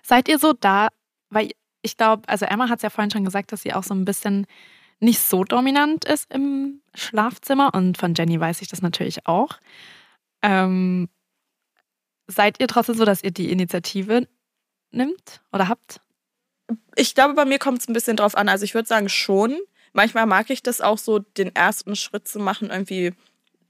[0.03, 0.89] Seid ihr so da,
[1.29, 3.93] weil ich glaube, also Emma hat es ja vorhin schon gesagt, dass sie auch so
[3.93, 4.45] ein bisschen
[4.99, 7.73] nicht so dominant ist im Schlafzimmer.
[7.73, 9.57] Und von Jenny weiß ich das natürlich auch.
[10.41, 11.09] Ähm,
[12.27, 14.27] seid ihr trotzdem so, dass ihr die Initiative
[14.91, 16.01] nimmt oder habt?
[16.95, 18.49] Ich glaube, bei mir kommt es ein bisschen drauf an.
[18.49, 19.57] Also ich würde sagen schon.
[19.91, 23.13] Manchmal mag ich das auch so, den ersten Schritt zu machen, irgendwie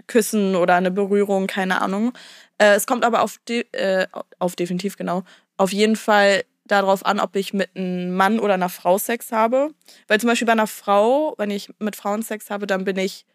[0.07, 2.13] küssen oder eine Berührung, keine Ahnung.
[2.57, 4.07] Äh, es kommt aber auf, de äh,
[4.39, 5.23] auf definitiv genau,
[5.57, 9.73] auf jeden Fall darauf an, ob ich mit einem Mann oder einer Frau Sex habe.
[10.07, 13.25] Weil zum Beispiel bei einer Frau, wenn ich mit Frauen Sex habe, dann bin ich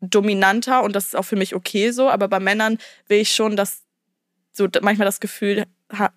[0.00, 2.10] dominanter und das ist auch für mich okay so.
[2.10, 3.82] Aber bei Männern will ich schon, dass
[4.52, 6.12] so manchmal das Gefühl, ha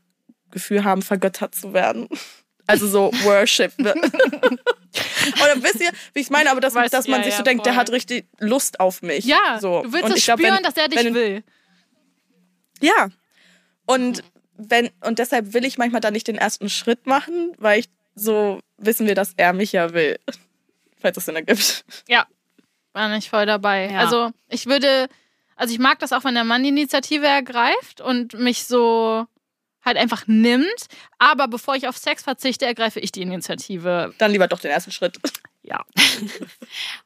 [0.52, 2.08] Gefühl haben, vergöttert zu werden.
[2.68, 3.74] Also so Worship.
[3.80, 7.44] Oder wisst ihr, wie ich meine, aber dass, Weiß- dass man ja, sich ja, so
[7.44, 7.80] denkt, der voll.
[7.82, 9.26] hat richtig Lust auf mich.
[9.26, 9.82] Ja, so.
[9.82, 11.44] du willst Und es glaub, spüren, wenn- dass er dich wenn, will.
[12.82, 13.10] Ja.
[13.86, 14.24] Und
[14.56, 18.60] wenn, und deshalb will ich manchmal da nicht den ersten Schritt machen, weil ich so
[18.78, 20.20] wissen wir, dass er mich ja will.
[21.02, 21.84] Falls es Sinn ergibt.
[22.08, 22.28] Ja,
[22.94, 23.90] war ich voll dabei.
[23.92, 24.00] Ja.
[24.00, 25.08] Also ich würde,
[25.56, 29.26] also ich mag das auch, wenn der Mann die Initiative ergreift und mich so
[29.86, 30.86] halt einfach nimmt.
[31.20, 34.14] Aber bevor ich auf Sex verzichte, ergreife ich die Initiative.
[34.18, 35.20] Dann lieber doch den ersten Schritt.
[35.62, 35.84] Ja.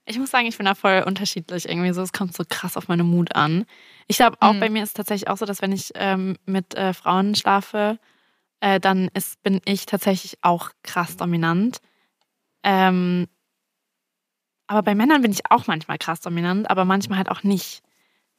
[0.06, 2.02] Ich muss sagen, ich bin da voll unterschiedlich irgendwie so.
[2.02, 3.66] Es kommt so krass auf meine Mut an.
[4.08, 4.60] Ich glaube, auch Mhm.
[4.62, 8.00] bei mir ist es tatsächlich auch so, dass wenn ich ähm, mit äh, Frauen schlafe,
[8.62, 11.80] äh, dann ist, bin ich tatsächlich auch krass dominant.
[12.64, 13.28] Ähm,
[14.68, 17.82] aber bei Männern bin ich auch manchmal krass dominant, aber manchmal halt auch nicht.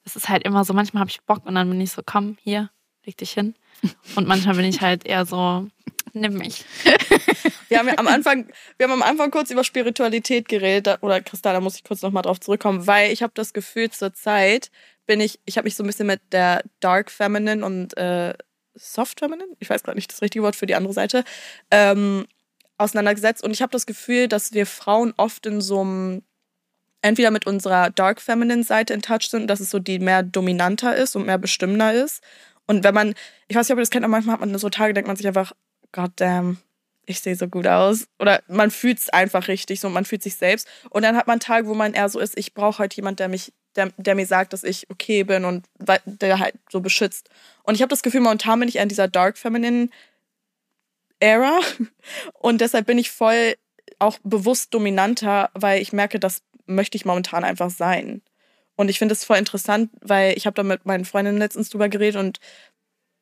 [0.09, 2.39] Es ist halt immer so, manchmal habe ich Bock und dann bin ich so, komm,
[2.43, 2.71] hier,
[3.05, 3.55] leg dich hin.
[4.17, 5.69] Und manchmal bin ich halt eher so,
[6.15, 6.65] nimm mich.
[7.69, 11.53] Wir haben ja am Anfang, wir haben am Anfang kurz über Spiritualität geredet, oder Christa,
[11.53, 14.71] da muss ich kurz nochmal drauf zurückkommen, weil ich habe das Gefühl, zur Zeit
[15.05, 18.33] bin ich, ich habe mich so ein bisschen mit der Dark Feminine und äh,
[18.75, 21.23] Soft Feminine, ich weiß gerade nicht das richtige Wort für die andere Seite,
[21.71, 22.27] ähm,
[22.79, 23.45] auseinandergesetzt.
[23.45, 26.23] Und ich habe das Gefühl, dass wir Frauen oft in so einem,
[27.03, 30.97] entweder mit unserer Dark Feminine Seite in Touch sind, dass es so die mehr dominanter
[30.97, 32.23] ist und mehr bestimmender ist.
[32.67, 33.15] Und wenn man,
[33.49, 35.17] ich weiß nicht, ob ihr das kennt, aber manchmal hat man so Tage, denkt man
[35.17, 35.53] sich einfach,
[35.93, 36.59] God damn,
[37.07, 38.07] ich sehe so gut aus.
[38.19, 40.69] Oder man fühlt es einfach richtig, so man fühlt sich selbst.
[40.91, 43.29] Und dann hat man Tage, wo man eher so ist, ich brauche halt jemand, der
[43.29, 45.65] mich, der, der mir sagt, dass ich okay bin und
[46.05, 47.31] der halt so beschützt.
[47.63, 49.89] Und ich habe das Gefühl, momentan bin ich eher in dieser Dark Feminine
[51.21, 51.61] Era.
[52.35, 53.55] Und deshalb bin ich voll
[53.99, 58.23] auch bewusst dominanter, weil ich merke, das möchte ich momentan einfach sein.
[58.77, 61.89] Und ich finde es voll interessant, weil ich habe da mit meinen Freundinnen letztens drüber
[61.89, 62.39] geredet und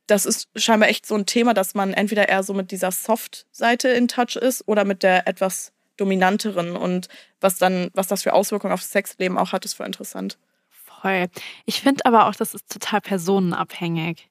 [0.07, 3.89] das ist scheinbar echt so ein Thema, dass man entweder eher so mit dieser Soft-Seite
[3.89, 7.09] in Touch ist oder mit der etwas dominanteren und
[7.41, 10.39] was dann, was das für Auswirkungen aufs Sexleben auch hat, ist voll interessant.
[10.69, 11.27] Voll.
[11.65, 14.29] Ich finde aber auch, das ist total personenabhängig.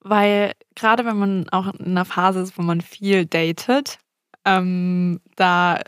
[0.00, 3.98] Weil gerade wenn man auch in einer Phase ist, wo man viel datet,
[4.44, 5.80] ähm, da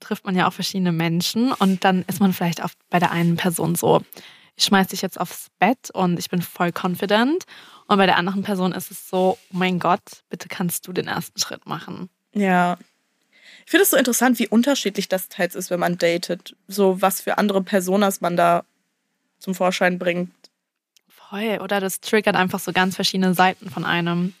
[0.00, 3.36] trifft man ja auch verschiedene Menschen und dann ist man vielleicht auch bei der einen
[3.36, 4.02] Person so,
[4.56, 7.44] ich schmeiß dich jetzt aufs Bett und ich bin voll confident.
[7.86, 11.08] Und bei der anderen Person ist es so, oh mein Gott, bitte kannst du den
[11.08, 12.10] ersten Schritt machen.
[12.34, 12.78] Ja.
[13.64, 16.56] Ich finde es so interessant, wie unterschiedlich das teils ist, wenn man datet.
[16.68, 18.64] So, was für andere Personas man da
[19.38, 20.32] zum Vorschein bringt.
[21.08, 24.34] Voll, oder das triggert einfach so ganz verschiedene Seiten von einem.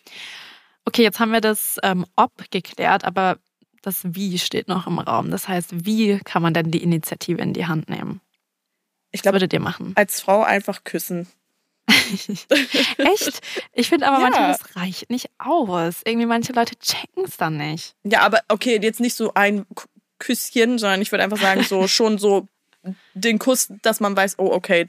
[0.84, 3.38] Okay, jetzt haben wir das ähm, Ob geklärt, aber
[3.82, 5.30] das Wie steht noch im Raum.
[5.30, 8.20] Das heißt, wie kann man denn die Initiative in die Hand nehmen?
[9.10, 9.92] Ich glaube, würdet ihr machen?
[9.96, 11.26] als Frau einfach küssen.
[11.88, 13.40] Echt?
[13.72, 14.22] Ich finde aber Ja.
[14.22, 16.00] manchmal, das reicht nicht aus.
[16.04, 17.94] Irgendwie manche Leute checken es dann nicht.
[18.04, 19.66] Ja, aber okay, jetzt nicht so ein
[20.18, 22.48] Küsschen, sondern ich würde einfach sagen, so schon so
[23.14, 24.88] den Kuss, dass man weiß, oh, okay,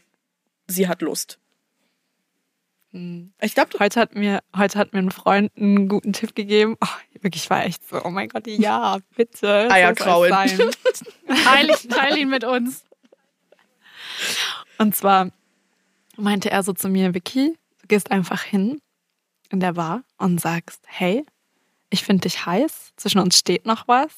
[0.68, 1.40] sie hat Lust.
[3.42, 6.78] Ich glaube, Heute hat mir, heute hat mir ein Freund einen guten Tipp gegeben.
[6.80, 9.66] Oh, wirklich, ich war echt so, oh mein Gott, ja, bitte.
[9.68, 10.32] so Eier soll's kraulen.
[10.32, 10.70] sein.
[11.44, 12.84] Teil, teil ihn mit uns.
[14.78, 15.32] Und zwar
[16.18, 18.80] meinte er so zu mir, Vicky, du gehst einfach hin
[19.50, 21.26] in der Bar und sagst, hey,
[21.90, 24.14] ich finde dich heiß, zwischen uns steht noch was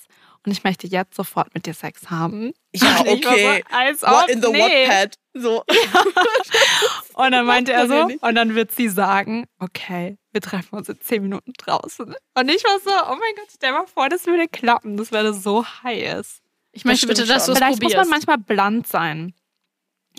[0.46, 2.54] und ich möchte jetzt sofort mit dir Sex haben.
[2.74, 3.64] Ja, Und okay.
[3.70, 4.88] So, als What ob, in the nee.
[4.88, 5.16] Wattpad.
[5.34, 5.64] So.
[7.16, 10.90] Und dann meinte er so, ja und dann wird sie sagen, okay, wir treffen uns
[10.90, 12.06] in zehn Minuten draußen.
[12.36, 14.98] Und ich war so, oh mein Gott, stell mal vor, das würde klappen.
[14.98, 16.42] Das wäre so heiß.
[16.74, 17.98] Ich möchte stimmt bitte, dass du es Vielleicht probierst.
[17.98, 19.34] muss man manchmal blunt sein.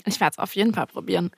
[0.05, 1.31] Ich werde es auf jeden Fall probieren.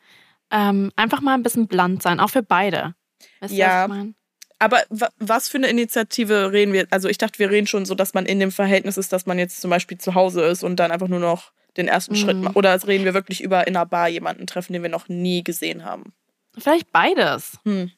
[0.51, 2.95] Ähm, einfach mal ein bisschen blunt sein, auch für beide.
[3.41, 3.83] Weißt Ja.
[3.83, 4.13] ich meine?
[4.59, 6.85] Aber wa- was für eine Initiative reden wir?
[6.91, 9.39] Also ich dachte, wir reden schon so, dass man in dem Verhältnis ist, dass man
[9.39, 12.17] jetzt zum Beispiel zu Hause ist und dann einfach nur noch den ersten Mhm.
[12.17, 12.55] Schritt macht.
[12.57, 15.85] Oder reden wir wirklich über in einer Bar jemanden treffen, den wir noch nie gesehen
[15.85, 16.11] haben?
[16.57, 17.57] Vielleicht beides.
[17.63, 17.91] Hm.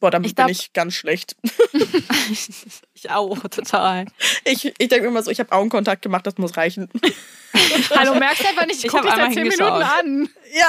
[0.00, 1.36] Boah, damit Ich glaub- bin ich ganz schlecht.
[2.94, 4.06] ich auch, total.
[4.44, 6.88] Ich, ich denke immer so, ich habe Augenkontakt gemacht, das muss reichen.
[7.94, 10.28] Hallo, merkst du einfach nicht, ich Ich gucke hab dich seit zehn Minuten an.
[10.52, 10.68] Ja,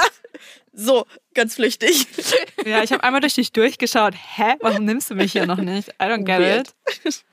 [0.78, 2.06] so, ganz flüchtig.
[2.66, 4.14] Ja, ich habe einmal durch dich durchgeschaut.
[4.14, 4.56] Hä?
[4.60, 5.88] Warum nimmst du mich hier noch nicht?
[5.90, 6.74] I don't get Weird.
[7.04, 7.24] it.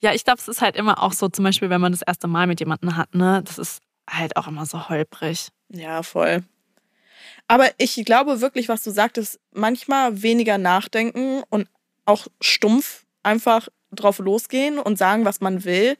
[0.00, 2.26] Ja, ich glaube, es ist halt immer auch so, zum Beispiel, wenn man das erste
[2.26, 3.42] Mal mit jemandem hat, ne?
[3.44, 5.50] Das ist halt auch immer so holprig.
[5.68, 6.42] Ja, voll.
[7.46, 11.68] Aber ich glaube wirklich, was du sagtest, manchmal weniger nachdenken und
[12.06, 15.96] auch stumpf einfach drauf losgehen und sagen, was man will,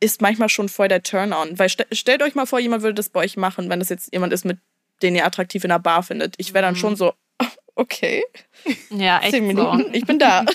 [0.00, 1.56] ist manchmal schon voll der Turn-on.
[1.58, 4.12] Weil st stellt euch mal vor, jemand würde das bei euch machen, wenn das jetzt
[4.12, 4.58] jemand ist, mit
[5.02, 6.34] den ihr attraktiv in der Bar findet.
[6.38, 6.78] Ich wäre dann Mhm.
[6.78, 7.12] schon so,
[7.74, 8.24] okay,
[8.90, 9.48] Ja, echt zehn so.
[9.48, 10.44] Minuten, ich bin da.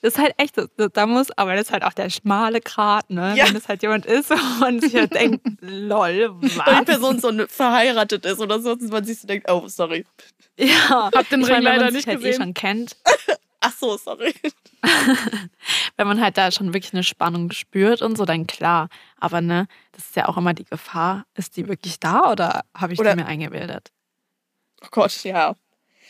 [0.00, 3.08] Das ist halt echt, so, da muss, aber das ist halt auch der schmale Grat,
[3.08, 3.34] ne?
[3.36, 3.46] Ja.
[3.46, 4.32] Wenn es halt jemand ist
[4.66, 6.84] und sich halt denkt, lol, Weil die was?
[6.86, 10.04] Person so ne- verheiratet ist oder so, dass man sich so denkt, oh, sorry.
[10.58, 12.42] Ja, Hab den ich Ring meine, wenn leider nicht halt eh gesehen.
[12.42, 12.96] schon kennt,
[13.82, 14.32] so, sorry.
[15.96, 18.88] wenn man halt da schon wirklich eine Spannung spürt und so, dann klar.
[19.18, 21.24] Aber ne, das ist ja auch immer die Gefahr.
[21.34, 23.90] Ist die wirklich da oder habe ich Oder- die mir eingebildet?
[24.82, 25.56] Oh Gott, ja.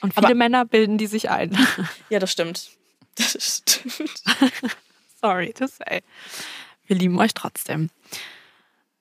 [0.03, 1.57] Und viele Aber- Männer bilden die sich ein.
[2.11, 2.71] Ja, das stimmt.
[3.17, 4.23] Das stimmt.
[5.21, 6.03] Sorry to say.
[6.87, 7.89] Wir lieben euch trotzdem.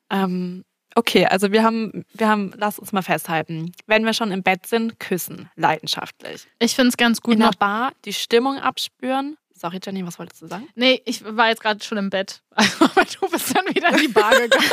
[0.09, 0.63] Ähm,
[0.95, 3.71] okay, also wir haben, wir haben, lass uns mal festhalten.
[3.87, 6.47] Wenn wir schon im Bett sind, küssen, leidenschaftlich.
[6.59, 7.51] Ich finde es ganz gut In der.
[7.57, 9.37] Bar die Stimmung abspüren.
[9.53, 10.67] Sorry, Jenny, was wolltest du sagen?
[10.75, 12.41] Nee, ich war jetzt gerade schon im Bett.
[12.55, 14.65] Also, aber du bist dann wieder in die Bar gegangen.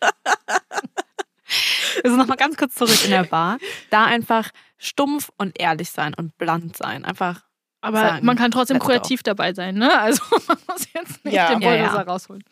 [2.04, 3.58] Sind nochmal ganz kurz zurück in der Bar.
[3.92, 7.06] Da einfach stumpf und ehrlich sein und blunt sein.
[7.06, 7.42] Einfach
[7.82, 9.98] Aber sagen, man kann trotzdem kreativ dabei sein, ne?
[10.00, 11.50] Also man muss jetzt nicht Ja.
[11.54, 12.02] den Ja, Bulldozer ja.
[12.12, 12.44] rausholen.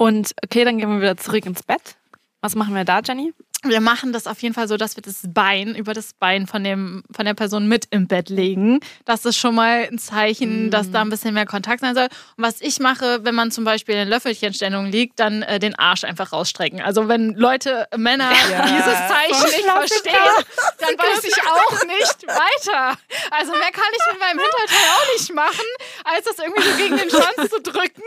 [0.00, 1.96] Und okay, dann gehen wir wieder zurück ins Bett.
[2.40, 3.34] Was machen wir da, Jenny?
[3.64, 6.64] Wir machen das auf jeden Fall so, dass wir das Bein über das Bein von,
[6.64, 8.80] dem, von der Person mit im Bett legen.
[9.04, 12.08] Das ist schon mal ein Zeichen, dass da ein bisschen mehr Kontakt sein soll.
[12.38, 16.04] Und was ich mache, wenn man zum Beispiel in Löffelchenstellung liegt, dann äh, den Arsch
[16.04, 16.80] einfach rausstrecken.
[16.80, 18.64] Also wenn Leute, Männer Ja.
[18.64, 20.44] dieses Zeichen nicht verstehen,
[20.78, 22.96] dann weiß ich auch nicht weiter.
[23.32, 25.66] Also mehr kann ich mit meinem Hinterteil auch nicht machen,
[26.04, 28.02] als das irgendwie so gegen den Schwanz zu drücken.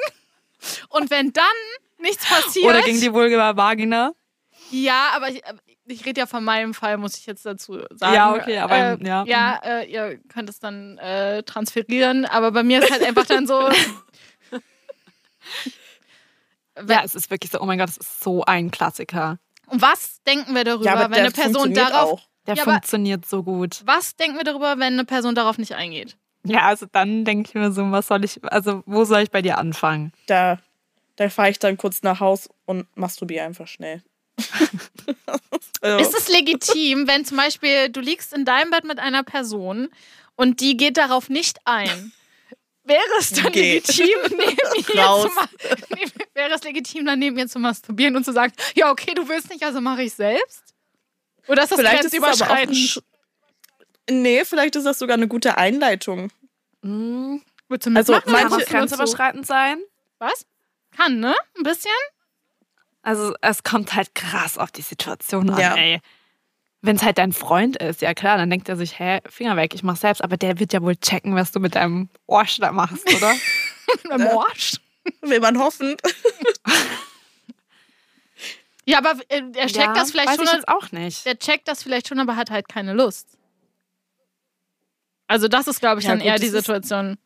[0.89, 1.43] Und wenn dann
[1.99, 2.65] nichts passiert.
[2.65, 4.13] Oder gegen die Vulva Vagina?
[4.71, 5.41] Ja, aber ich,
[5.85, 8.13] ich rede ja von meinem Fall, muss ich jetzt dazu sagen.
[8.13, 9.23] Ja, okay, aber, äh, ja.
[9.25, 13.47] Ja, äh, ihr könnt es dann äh, transferieren, aber bei mir ist halt einfach dann
[13.47, 13.69] so.
[16.87, 19.37] Ja, es ist wirklich so, oh mein Gott, es ist so ein Klassiker.
[19.67, 22.13] Und was denken wir darüber, Ja, wenn eine Person darauf.
[22.13, 22.21] auch.
[22.47, 23.81] Der Ja, funktioniert so gut.
[23.85, 26.17] Was denken wir darüber, wenn eine Person darauf nicht eingeht?
[26.45, 29.41] Ja, also dann denke ich mir so, was soll ich, also wo soll ich bei
[29.41, 30.11] dir anfangen?
[30.27, 30.59] Da,
[31.15, 34.03] da fahre ich dann kurz nach Haus und masturbiere einfach schnell.
[35.81, 39.89] also, Ist es legitim, wenn zum Beispiel du liegst in deinem Bett mit einer Person
[40.35, 42.11] und die geht darauf nicht ein?
[42.85, 43.75] Wäre es dann Geh.
[43.75, 45.29] legitim, neben ihr zu
[46.33, 49.49] wäre es legitim, dann neben ihr zu masturbieren und zu sagen, ja, okay, du willst
[49.49, 50.73] nicht, also mache ich selbst?
[51.47, 52.75] Oder ist das vielleicht ist es aber auch ein grenzüberschreitend?
[52.77, 53.01] Sch-
[54.09, 56.29] Nee, vielleicht ist das sogar eine gute Einleitung.
[56.83, 58.39] Hm, Willst du Also, mitmachen?
[58.41, 58.71] kann manche- zu?
[58.71, 59.77] grenzüberschreitend sein.
[60.19, 60.45] Was?
[60.95, 61.35] Kann, ne?
[61.57, 61.91] Ein bisschen?
[63.01, 65.75] Also es kommt halt krass auf die Situation an, Ja.
[65.75, 65.99] ey.
[66.81, 69.73] Wenn es halt dein Freund ist, ja klar, dann denkt er sich, hä, Finger weg,
[69.73, 70.21] ich mach selbst.
[70.21, 73.33] Aber der wird ja wohl checken, was du mit deinem Arsch da machst, oder?
[74.03, 74.73] Mit dem Arsch?
[75.21, 75.95] Will man hoffen.
[78.85, 80.45] Ja, aber äh, er checkt ja, das vielleicht weiß schon.
[80.45, 81.25] ich jetzt auch nicht.
[81.25, 83.37] Der checkt das vielleicht schon, aber hat halt keine Lust.
[85.33, 87.17] Also das ist, glaube ich, Ja, dann gut, eher die Situation.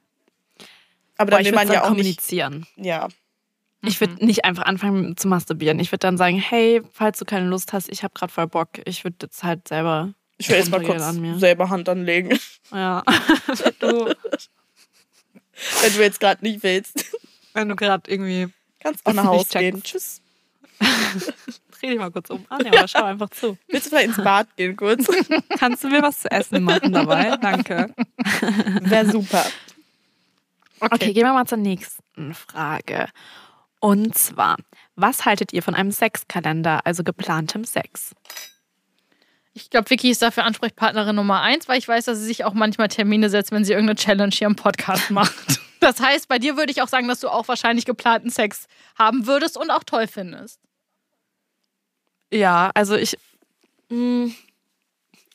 [1.17, 1.97] Aber Boah, dann ich will man ja auch nicht.
[1.97, 2.65] kommunizieren.
[2.77, 3.09] Ja.
[3.83, 5.77] Ich würde nicht einfach anfangen zu masturbieren.
[5.79, 8.69] Ich würde dann sagen, hey, falls du keine Lust hast, ich habe gerade voll Bock.
[8.85, 10.13] Ich würde jetzt halt selber.
[10.37, 11.37] Ich will jetzt mal kurz an mir.
[11.37, 12.39] selber Hand anlegen.
[12.71, 13.03] Ja.
[13.79, 14.13] du,
[15.81, 17.05] Wenn du jetzt gerade nicht willst.
[17.53, 18.47] wenn du gerade irgendwie.
[18.79, 19.83] Kannst auch nach nicht Hause gehen.
[19.83, 20.21] Tschüss.
[21.79, 22.45] dreh dich mal kurz um.
[22.49, 23.57] Ah, nee, aber schau einfach zu.
[23.67, 25.07] Willst du vielleicht ins Bad gehen kurz?
[25.59, 27.37] Kannst du mir was zu essen machen dabei?
[27.37, 27.93] Danke.
[28.81, 29.45] Wäre super.
[30.79, 33.07] Okay, gehen wir mal zur nächsten Frage.
[33.79, 34.57] Und zwar,
[34.95, 38.15] was haltet ihr von einem Sexkalender, also geplantem Sex?
[39.53, 42.53] Ich glaube, Vicky ist dafür Ansprechpartnerin Nummer eins, weil ich weiß, dass sie sich auch
[42.53, 45.33] manchmal Termine setzt, wenn sie irgendeine Challenge hier im Podcast macht.
[45.79, 48.65] Das heißt, bei dir würde ich auch sagen, dass du auch wahrscheinlich geplanten Sex
[48.97, 50.59] haben würdest und auch toll findest.
[52.31, 53.17] Ja, also ich.
[53.89, 54.31] mh,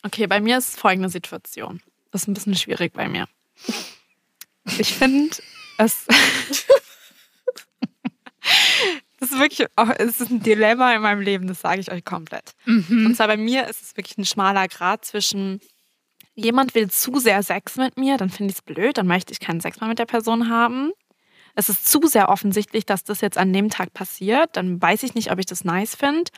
[0.05, 1.81] Okay, bei mir ist folgende Situation.
[2.11, 3.29] Das ist ein bisschen schwierig bei mir.
[4.79, 5.37] Ich finde,
[5.79, 6.07] es.
[9.21, 12.05] Das ist wirklich, auch, es ist ein Dilemma in meinem Leben, das sage ich euch
[12.05, 12.55] komplett.
[13.07, 15.61] Und zwar bei mir ist es wirklich ein schmaler Grad zwischen,
[16.35, 19.39] jemand will zu sehr Sex mit mir, dann finde ich es blöd, dann möchte ich
[19.39, 20.91] keinen Sex mehr mit der Person haben.
[21.55, 25.15] Es ist zu sehr offensichtlich, dass das jetzt an dem Tag passiert, dann weiß ich
[25.15, 26.29] nicht, ob ich das nice finde.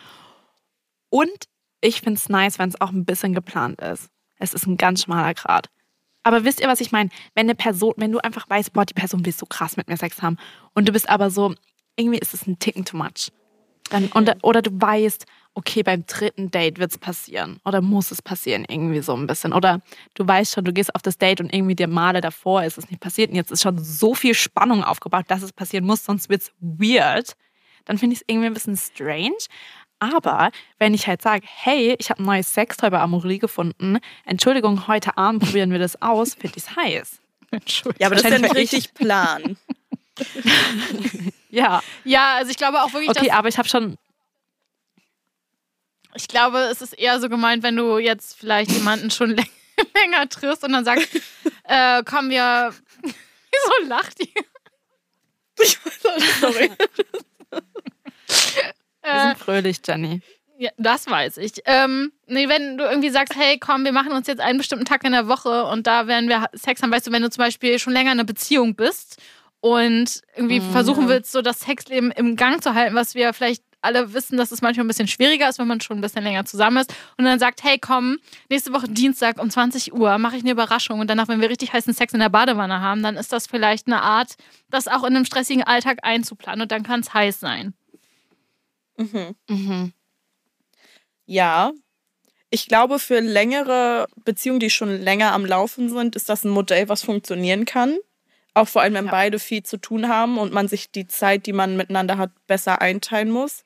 [1.14, 1.44] Und
[1.80, 4.08] ich finde es nice, wenn es auch ein bisschen geplant ist.
[4.40, 5.68] Es ist ein ganz schmaler Grad.
[6.24, 7.08] Aber wisst ihr, was ich meine?
[7.36, 9.96] Wenn eine Person, wenn du einfach weißt, boah, die Person will so krass mit mir
[9.96, 10.38] Sex haben
[10.74, 11.54] und du bist aber so,
[11.94, 13.30] irgendwie ist es ein Ticken too much.
[13.90, 15.24] Dann, und, oder du weißt,
[15.54, 17.60] okay, beim dritten Date wird es passieren.
[17.64, 19.52] Oder muss es passieren, irgendwie so ein bisschen.
[19.52, 19.82] Oder
[20.14, 22.90] du weißt schon, du gehst auf das Date und irgendwie der Male davor ist es
[22.90, 23.30] nicht passiert.
[23.30, 26.52] Und jetzt ist schon so viel Spannung aufgebaut, dass es passieren muss, sonst wird es
[26.58, 27.36] weird.
[27.84, 29.36] Dann finde ich es irgendwie ein bisschen strange.
[29.98, 34.86] Aber wenn ich halt sage, hey, ich habe ein neues Sextoy bei Amorelie gefunden, Entschuldigung,
[34.86, 37.20] heute Abend probieren wir das aus, finde ich es heiß.
[37.50, 38.00] Entschuldigung.
[38.00, 39.56] Ja, aber das ist ja nicht richtig Plan.
[41.50, 43.96] Ja, Ja, also ich glaube auch wirklich, okay, dass, aber ich habe schon,
[46.14, 49.48] ich glaube, es ist eher so gemeint, wenn du jetzt vielleicht jemanden schon läng
[49.94, 51.08] länger triffst und dann sagst,
[51.64, 52.74] äh, komm, wir.
[53.02, 54.44] Wieso lacht ihr?
[56.40, 56.70] Sorry.
[59.04, 60.20] Wir Äh, sind fröhlich, Jenny.
[60.56, 61.54] Ja, das weiß ich.
[61.64, 65.02] Ähm, nee, wenn du irgendwie sagst, hey, komm, wir machen uns jetzt einen bestimmten Tag
[65.04, 67.78] in der Woche und da werden wir Sex haben, weißt du, wenn du zum Beispiel
[67.78, 69.20] schon länger in einer Beziehung bist
[69.60, 74.14] und irgendwie versuchen willst, so das Sexleben im Gang zu halten, was wir vielleicht alle
[74.14, 76.78] wissen, dass es manchmal ein bisschen schwieriger ist, wenn man schon ein bisschen länger zusammen
[76.78, 80.52] ist und dann sagt, hey, komm, nächste Woche Dienstag um 20 Uhr mache ich eine
[80.52, 83.46] Überraschung und danach, wenn wir richtig heißen Sex in der Badewanne haben, dann ist das
[83.46, 84.36] vielleicht eine Art,
[84.70, 87.74] das auch in einem stressigen Alltag einzuplanen und dann kann es heiß sein.
[88.96, 89.34] Mhm.
[89.48, 89.92] Mhm.
[91.26, 91.72] Ja.
[92.50, 96.88] Ich glaube, für längere Beziehungen, die schon länger am Laufen sind, ist das ein Modell,
[96.88, 97.98] was funktionieren kann.
[98.54, 99.10] Auch vor allem, wenn Ja.
[99.10, 102.80] beide viel zu tun haben und man sich die Zeit, die man miteinander hat, besser
[102.82, 103.64] einteilen muss.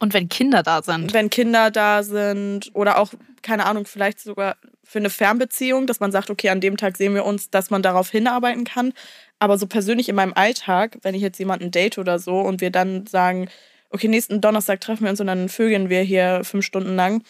[0.00, 1.12] Und wenn Kinder da sind.
[1.14, 6.12] Wenn Kinder da sind oder auch, keine Ahnung, vielleicht sogar für eine Fernbeziehung, dass man
[6.12, 8.92] sagt, okay, an dem Tag sehen wir uns, dass man darauf hinarbeiten kann.
[9.38, 12.70] Aber so persönlich in meinem Alltag, wenn ich jetzt jemanden date oder so und wir
[12.70, 13.48] dann sagen,
[13.94, 17.22] okay, nächsten Donnerstag treffen wir uns und dann vögeln wir hier fünf Stunden lang.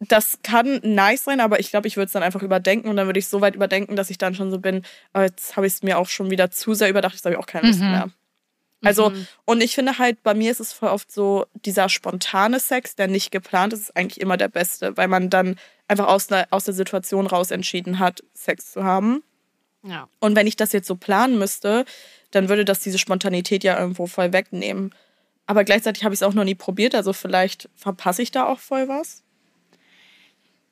[0.00, 3.06] Das kann nice sein, aber ich glaube, ich würde es dann einfach überdenken und dann
[3.06, 4.82] würde ich so weit überdenken, dass ich dann schon so bin,
[5.14, 7.38] oh, jetzt habe ich es mir auch schon wieder zu sehr überdacht, jetzt habe ich
[7.38, 7.90] auch keine Lust Mhm.
[7.90, 8.10] mehr.
[8.84, 9.26] Also, Mhm.
[9.44, 13.06] und ich finde halt, bei mir ist es voll oft so, dieser spontane Sex, der
[13.06, 16.64] nicht geplant ist, ist eigentlich immer der beste, weil man dann einfach aus der, aus
[16.64, 19.22] der Situation raus entschieden hat, Sex zu haben.
[19.84, 20.08] Ja.
[20.18, 21.84] Und wenn ich das jetzt so planen müsste,
[22.32, 24.92] dann würde das diese Spontanität ja irgendwo voll wegnehmen.
[25.46, 28.58] Aber gleichzeitig habe ich es auch noch nie probiert, also vielleicht verpasse ich da auch
[28.60, 29.22] voll was.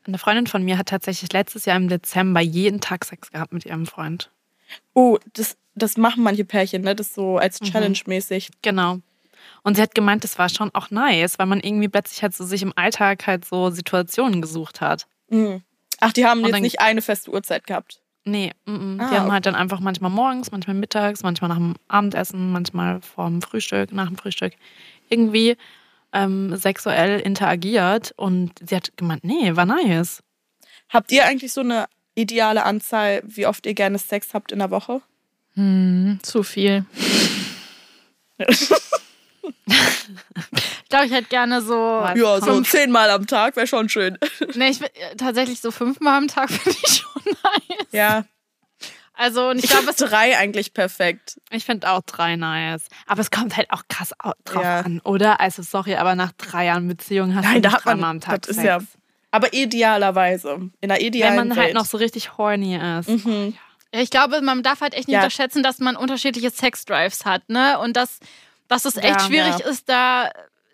[0.06, 3.66] Eine Freundin von mir hat tatsächlich letztes Jahr im Dezember jeden Tag Sex gehabt mit
[3.66, 4.30] ihrem Freund.
[4.94, 6.94] Oh, das, das machen manche Pärchen, ne?
[6.94, 7.66] Das so als Mhm.
[7.66, 8.50] Challenge-mäßig.
[8.62, 8.98] Genau.
[9.62, 12.44] Und sie hat gemeint, das war schon auch nice, weil man irgendwie plötzlich halt so
[12.44, 15.06] sich im Alltag halt so Situationen gesucht hat.
[15.28, 15.62] Mhm.
[16.00, 18.00] Ach, die haben Und jetzt nicht eine feste Uhrzeit gehabt.
[18.24, 19.00] Nee, mm -mm.
[19.00, 19.32] Ah, die haben okay.
[19.32, 24.08] halt dann einfach manchmal morgens, manchmal mittags, manchmal nach dem Abendessen, manchmal vorm Frühstück, nach
[24.08, 24.54] dem Frühstück
[25.08, 25.56] irgendwie
[26.12, 28.12] ähm, sexuell interagiert.
[28.16, 30.22] Und sie hat gemeint, nee, war nice.
[30.88, 34.70] Habt ihr eigentlich so eine ideale Anzahl, wie oft ihr gerne Sex habt in der
[34.70, 35.00] Woche?
[35.54, 36.84] Hm, zu viel.
[39.66, 41.74] Ich glaube, ich hätte gerne so.
[42.14, 44.18] Ja, so zehnmal am Tag wäre schon schön.
[44.54, 47.86] Nee, ich äh, tatsächlich so fünfmal am Tag finde ich schon nice.
[47.92, 48.24] Ja,
[49.14, 51.40] Also, und ich ich glaube, es drei eigentlich perfekt.
[51.50, 52.86] Ich finde auch drei nice.
[53.06, 54.80] Aber es kommt halt auch krass au- drauf Ja.
[54.80, 55.40] an, oder?
[55.40, 58.10] Also sorry, aber nach drei Jahren Beziehung hast Nein, du da nicht hat man- dreimal
[58.10, 58.66] am Tag das ist Sex.
[58.66, 58.80] ja-
[59.30, 60.70] Aber idealerweise.
[60.80, 61.66] In einer idealen Wenn man Welt.
[61.66, 63.08] halt noch so richtig horny ist.
[63.08, 63.56] Mhm.
[63.94, 65.20] Ja, ich glaube, man darf halt echt nicht Ja.
[65.20, 67.78] unterschätzen, dass man unterschiedliche Sexdrives hat, ne?
[67.78, 68.20] Und dass,
[68.70, 69.66] dass es echt Ja, schwierig ja.
[69.66, 70.30] ist, da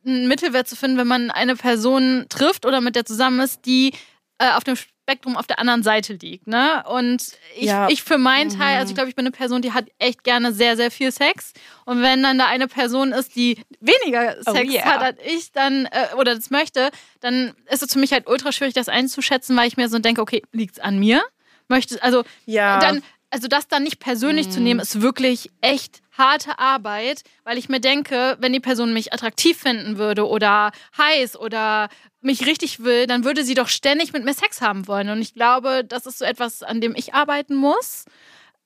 [0.06, 3.92] einen Mittelwert zu finden, wenn man eine Person trifft oder mit der zusammen ist, die
[4.38, 6.84] äh, auf dem Spektrum auf der anderen Seite liegt, ne?
[6.88, 7.22] Und
[7.56, 7.88] ich, Ja.
[7.88, 8.80] ich für meinen Teil, Mhm.
[8.80, 11.52] also ich glaube, ich bin eine Person, die hat echt gerne sehr, sehr viel Sex.
[11.86, 14.84] Und wenn dann da eine Person ist, die weniger Oh Sex yeah.
[14.84, 16.90] hat als ich, dann, äh, oder das möchte,
[17.20, 20.20] dann ist es für mich halt ultra schwierig, das einzuschätzen, weil ich mir so denke,
[20.20, 21.22] okay, liegt's an mir?
[21.68, 22.78] Möchte, also Ja.
[22.78, 27.68] dann, also das dann nicht persönlich zu nehmen, ist wirklich echt harte Arbeit, weil ich
[27.68, 31.88] mir denke, wenn die Person mich attraktiv finden würde oder heiß oder
[32.20, 35.10] mich richtig will, dann würde sie doch ständig mit mir Sex haben wollen.
[35.10, 38.04] Und ich glaube, das ist so etwas, an dem ich arbeiten muss.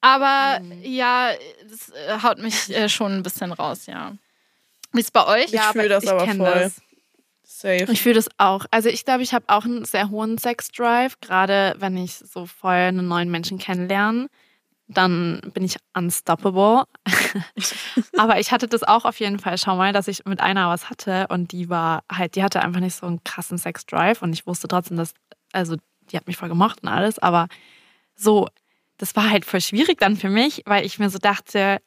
[0.01, 1.33] Aber ja,
[1.69, 4.13] das äh, haut mich äh, schon ein bisschen raus, ja.
[4.93, 5.53] Wie ist bei euch?
[5.53, 6.71] Ich fühl das aber kenn voll.
[7.45, 7.87] Safe.
[7.93, 8.65] Ich fühle das auch.
[8.71, 12.73] Also ich glaube, ich habe auch einen sehr hohen Sex-Drive, gerade wenn ich so voll
[12.73, 14.31] einen neuen Menschen kennenlerne.
[14.93, 16.85] Dann bin ich unstoppable.
[18.19, 20.91] Aber ich hatte das auch auf jeden Fall schon mal, dass ich mit einer was
[20.91, 24.47] hatte und die war halt, die hatte einfach nicht so einen krassen Sex-Drive und ich
[24.47, 25.13] wusste trotzdem, dass,
[25.53, 25.77] also
[26.11, 27.47] die hat mich voll gemocht und alles, aber
[28.17, 28.49] so,
[28.99, 31.81] das war halt voll schwierig dann für mich, weil ich mir so dachte,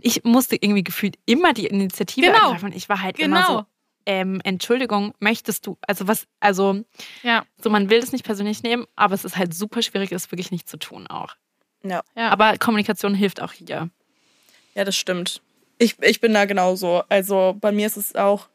[0.00, 2.38] ich musste irgendwie gefühlt immer die Initiative Genau.
[2.46, 3.66] ergreifen und ich war halt immer so, Genau.
[4.06, 6.82] ähm, Entschuldigung, möchtest du, also was, also
[7.22, 7.44] Ja.
[7.62, 10.50] so man will es nicht persönlich nehmen, aber es ist halt super schwierig, es wirklich
[10.50, 11.34] nicht zu tun auch.
[11.88, 12.02] Ja.
[12.16, 12.30] Ja.
[12.30, 13.90] Aber Kommunikation hilft auch hier.
[14.74, 15.40] Ja, das stimmt.
[15.78, 17.02] Ich, ich bin da genauso.
[17.08, 18.48] Also bei mir ist es auch,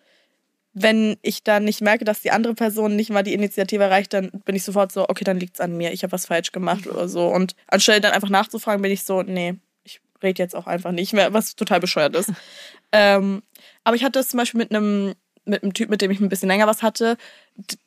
[0.73, 4.31] wenn ich dann nicht merke, dass die andere Person nicht mal die Initiative erreicht, dann
[4.45, 6.87] bin ich sofort so, okay, dann liegt es an mir, ich habe was falsch gemacht
[6.87, 7.27] oder so.
[7.27, 11.13] Und anstelle dann einfach nachzufragen, bin ich so, nee, ich rede jetzt auch einfach nicht
[11.13, 12.31] mehr, was total bescheuert ist.
[12.91, 13.43] ähm,
[13.83, 15.13] aber ich hatte das zum Beispiel mit einem
[15.45, 17.17] mit einem Typ, mit dem ich ein bisschen länger was hatte.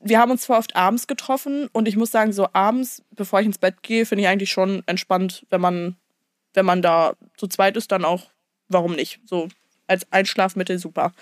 [0.01, 3.47] Wir haben uns zwar oft abends getroffen und ich muss sagen, so abends, bevor ich
[3.47, 5.97] ins Bett gehe, finde ich eigentlich schon entspannt, wenn man,
[6.55, 8.25] wenn man da zu zweit ist, dann auch,
[8.69, 9.21] warum nicht?
[9.25, 9.49] So
[9.87, 11.13] als Einschlafmittel super.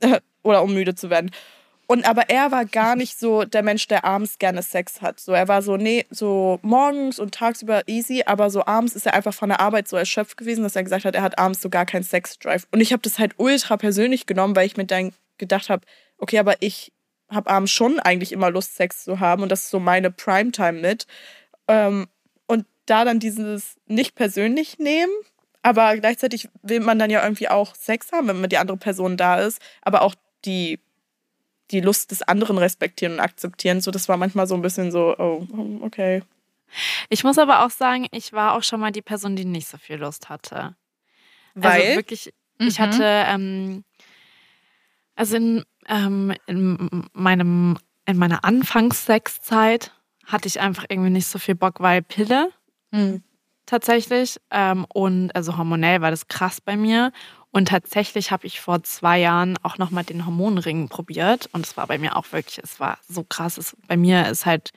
[0.42, 1.30] Oder um müde zu werden.
[1.90, 5.18] Und aber er war gar nicht so der Mensch, der abends gerne Sex hat.
[5.18, 9.14] So, er war so, nee, so morgens und tagsüber easy, aber so abends ist er
[9.14, 11.70] einfach von der Arbeit so erschöpft gewesen, dass er gesagt hat, er hat abends so
[11.70, 12.66] gar keinen Sex-Drive.
[12.72, 15.86] Und ich habe das halt ultra persönlich genommen, weil ich mir dann gedacht habe,
[16.18, 16.92] okay, aber ich
[17.30, 20.80] habe abends schon eigentlich immer Lust, Sex zu haben und das ist so meine Primetime
[20.80, 21.06] mit.
[21.66, 22.08] Ähm,
[22.46, 25.12] und da dann dieses nicht persönlich nehmen,
[25.62, 29.16] aber gleichzeitig will man dann ja irgendwie auch Sex haben, wenn man die andere Person
[29.16, 30.14] da ist, aber auch
[30.44, 30.80] die,
[31.70, 33.80] die Lust des anderen respektieren und akzeptieren.
[33.82, 35.46] So, das war manchmal so ein bisschen so, oh,
[35.82, 36.22] okay.
[37.08, 39.76] Ich muss aber auch sagen, ich war auch schon mal die Person, die nicht so
[39.78, 40.76] viel Lust hatte.
[41.54, 41.82] Weil?
[41.82, 42.82] Also wirklich, ich Mhm.
[42.82, 43.84] hatte, ähm,
[45.18, 49.92] also in, ähm, in meinem, in meiner Anfangssexzeit
[50.24, 52.50] hatte ich einfach irgendwie nicht so viel Bock, weil Pille
[52.92, 53.22] Hm.
[53.66, 54.40] tatsächlich.
[54.52, 57.12] Ähm, und also hormonell war das krass bei mir.
[57.50, 61.48] Und tatsächlich habe ich vor zwei Jahren auch nochmal den Hormonring probiert.
[61.52, 63.58] Und es war bei mir auch wirklich, es war so krass.
[63.58, 64.70] Es, bei mir ist halt,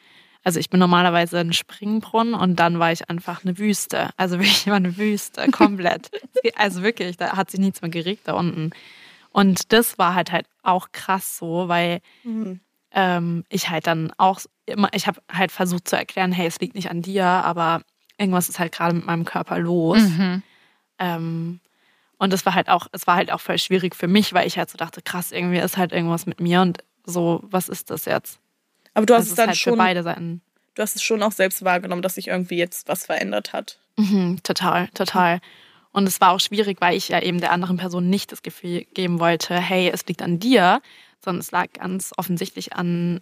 [0.43, 4.09] also ich bin normalerweise ein Springbrunnen und dann war ich einfach eine Wüste.
[4.17, 6.09] Also wirklich immer eine Wüste, komplett.
[6.55, 8.71] also wirklich, da hat sich nichts mehr geregt da unten.
[9.31, 12.59] Und das war halt halt auch krass so, weil Mhm.
[12.91, 16.75] ähm, ich halt dann auch immer, ich habe halt versucht zu erklären, hey, es liegt
[16.75, 17.81] nicht an dir, aber
[18.17, 20.01] irgendwas ist halt gerade mit meinem Körper los.
[20.01, 20.43] Mhm.
[20.99, 21.59] Ähm,
[22.17, 24.57] und es war halt auch, es war halt auch voll schwierig für mich, weil ich
[24.57, 28.05] halt so dachte, krass, irgendwie ist halt irgendwas mit mir und so, was ist das
[28.05, 28.39] jetzt?
[28.93, 30.41] Aber du hast Das es ist dann halt für schon, beide Seiten.
[30.75, 33.79] du hast es schon auch selbst wahrgenommen, dass sich irgendwie jetzt was verändert hat.
[33.97, 35.39] Mhm, total, total.
[35.91, 38.85] Und es war auch schwierig, weil ich ja eben der anderen Person nicht das Gefühl
[38.93, 40.81] geben wollte, hey, es liegt an dir,
[41.23, 43.21] sondern es lag ganz offensichtlich an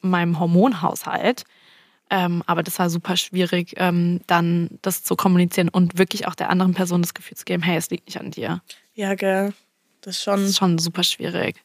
[0.00, 1.44] meinem Hormonhaushalt.
[2.10, 6.50] Ähm, aber das war super schwierig, ähm, dann das zu kommunizieren und wirklich auch der
[6.50, 8.62] anderen Person das Gefühl zu geben, hey, es liegt nicht an dir.
[8.94, 9.52] Ja, gell.
[10.00, 10.44] Das ist Das schon.
[10.44, 11.62] ist schon super schwierig.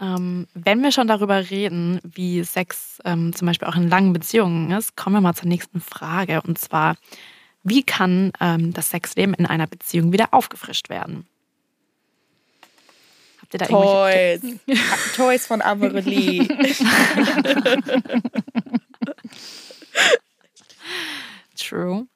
[0.00, 4.72] Ähm, wenn wir schon darüber reden, wie Sex ähm, zum Beispiel auch in langen Beziehungen
[4.72, 6.42] ist, kommen wir mal zur nächsten Frage.
[6.42, 6.96] Und zwar,
[7.64, 11.26] wie kann ähm, das Sexleben in einer Beziehung wieder aufgefrischt werden?
[13.40, 14.40] Habt ihr da Toys.
[15.16, 16.46] Toys von Amorelie.
[21.56, 22.06] True.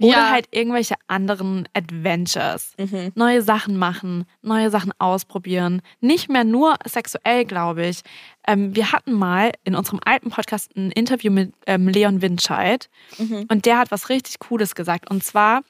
[0.00, 0.30] Oder Ja.
[0.30, 2.72] halt irgendwelche anderen Adventures.
[2.78, 3.10] Mhm.
[3.16, 5.82] Neue Sachen machen, neue Sachen ausprobieren.
[6.00, 8.02] Nicht mehr nur sexuell, glaube ich.
[8.46, 12.88] Ähm, wir hatten mal in unserem alten Podcast ein Interview mit ähm, Leon Winscheid
[13.18, 13.46] Mhm.
[13.50, 15.10] und der hat was richtig Cooles gesagt.
[15.10, 15.62] Und zwar,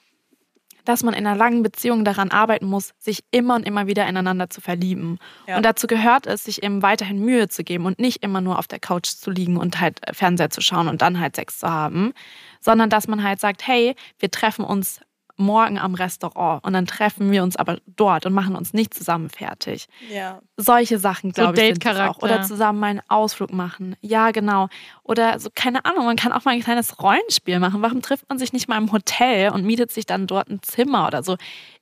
[0.85, 4.49] dass man in einer langen Beziehung daran arbeiten muss, sich immer und immer wieder ineinander
[4.49, 5.19] zu verlieben.
[5.47, 5.57] Ja.
[5.59, 8.67] Und dazu gehört es, sich eben weiterhin Mühe zu geben und nicht immer nur auf
[8.69, 12.15] der Couch zu liegen und halt Fernseher zu schauen und dann halt Sex zu haben,
[12.61, 15.01] sondern dass man halt sagt, hey, wir treffen uns
[15.39, 19.31] morgen am Restaurant und dann treffen wir uns aber dort und machen uns nicht zusammen
[19.31, 19.87] fertig.
[20.11, 20.41] Ja.
[20.57, 21.93] Solche Sachen, So glaube ich, sind es auch.
[21.93, 22.23] Date-Charakter.
[22.25, 23.97] Oder zusammen mal einen Ausflug machen.
[24.01, 24.69] Ja, genau.
[25.05, 27.83] Oder so, keine Ahnung, man kann auch mal ein kleines Rollenspiel machen.
[27.83, 31.07] Warum trifft man sich nicht mal im Hotel und mietet sich dann dort ein Zimmer
[31.07, 31.37] oder so?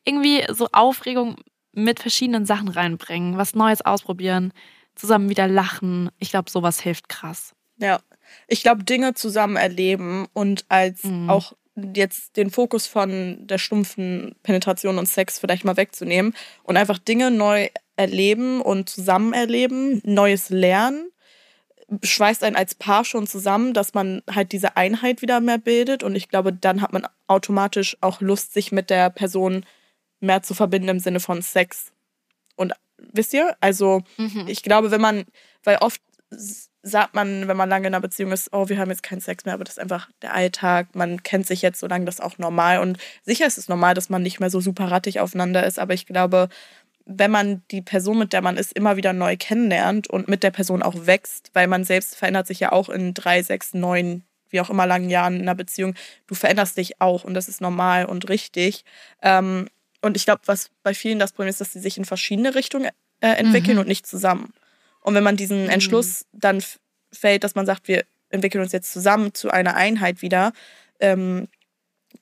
[0.04, 1.36] Irgendwie so Aufregung
[1.72, 4.52] mit verschiedenen Sachen reinbringen, was Neues ausprobieren,
[4.94, 6.10] zusammen wieder lachen.
[6.18, 7.54] Ich glaube, sowas hilft krass.
[7.78, 8.00] Ja,
[8.48, 11.30] ich glaube, Dinge zusammen erleben und als Mhm.
[11.30, 11.52] auch
[11.94, 17.30] jetzt den Fokus von der stumpfen Penetration und Sex vielleicht mal wegzunehmen und einfach Dinge
[17.30, 21.10] neu erleben und zusammen erleben, Neues lernen,
[22.02, 26.16] schweißt einen als Paar schon zusammen, dass man halt diese Einheit wieder mehr bildet und
[26.16, 29.64] ich glaube, dann hat man automatisch auch Lust, sich mit der Person
[30.20, 31.92] mehr zu verbinden im Sinne von Sex.
[32.56, 34.02] Und wisst ihr, also
[34.46, 35.24] ich glaube, wenn man,
[35.62, 36.00] weil oft
[36.86, 39.44] sagt man, wenn man lange in einer Beziehung ist, oh, wir haben jetzt keinen Sex
[39.44, 40.94] mehr, aber das ist einfach der Alltag.
[40.94, 42.78] Man kennt sich jetzt so lange, das ist auch normal.
[42.78, 45.94] Und sicher ist es normal, dass man nicht mehr so super rattig aufeinander ist, aber
[45.94, 46.48] ich glaube,
[47.04, 50.50] wenn man die Person, mit der man ist, immer wieder neu kennenlernt und mit der
[50.50, 54.60] Person auch wächst, weil man selbst verändert sich ja auch in drei, sechs, neun, wie
[54.60, 55.94] auch immer langen Jahren in einer Beziehung.
[56.26, 58.84] Du veränderst dich auch und das ist normal und richtig.
[59.22, 59.68] Ähm,
[60.02, 62.90] und ich glaube, was bei vielen das Problem ist, dass sie sich in verschiedene Richtungen
[63.20, 64.52] äh, entwickeln und nicht zusammen.
[65.06, 66.80] Und wenn man diesen Entschluss dann f-
[67.12, 70.52] fällt, dass man sagt, wir entwickeln uns jetzt zusammen zu einer Einheit wieder,
[70.98, 71.46] ähm,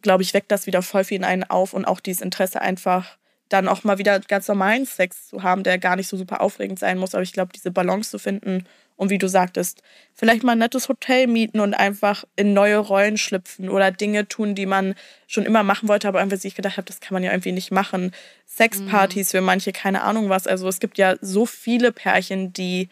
[0.03, 3.16] glaube ich, weckt das wieder voll viel in einen auf und auch dieses Interesse einfach
[3.49, 6.78] dann auch mal wieder ganz normalen Sex zu haben, der gar nicht so super aufregend
[6.78, 7.14] sein muss.
[7.14, 8.66] Aber ich glaube, diese Balance zu finden
[8.97, 9.82] und wie du sagtest,
[10.12, 14.55] vielleicht mal ein nettes Hotel mieten und einfach in neue Rollen schlüpfen oder Dinge tun,
[14.55, 14.95] die man
[15.26, 17.72] schon immer machen wollte, aber einfach sich gedacht hat, das kann man ja irgendwie nicht
[17.72, 18.12] machen.
[18.47, 20.47] Sexpartys für manche, keine Ahnung was.
[20.47, 22.88] Also es gibt ja so viele Pärchen, die,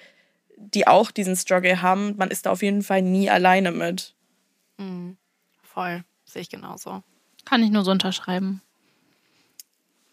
[0.56, 2.16] die auch diesen Struggle haben.
[2.16, 4.14] Man ist da auf jeden Fall nie alleine mit.
[5.62, 6.04] Voll.
[6.24, 7.02] Sehe ich genauso.
[7.44, 8.60] Kann ich nur so unterschreiben.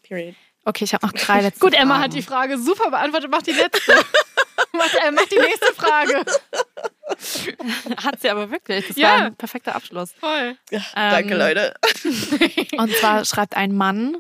[0.04, 0.36] Period.
[0.66, 2.04] Okay, ich habe noch drei letzte Gut, Emma Fragen.
[2.04, 3.32] hat die Frage super beantwortet.
[3.32, 3.94] Mach die letzte.
[4.94, 6.26] mach, äh, mach die nächste Frage.
[8.04, 8.88] Hat sie aber wirklich.
[8.88, 9.10] Das Ja.
[9.10, 10.12] war ein perfekter Abschluss.
[10.20, 10.56] Voll.
[10.72, 11.74] Ja, danke, Ähm, Leute.
[12.78, 14.18] Und zwar schreibt ein Mann,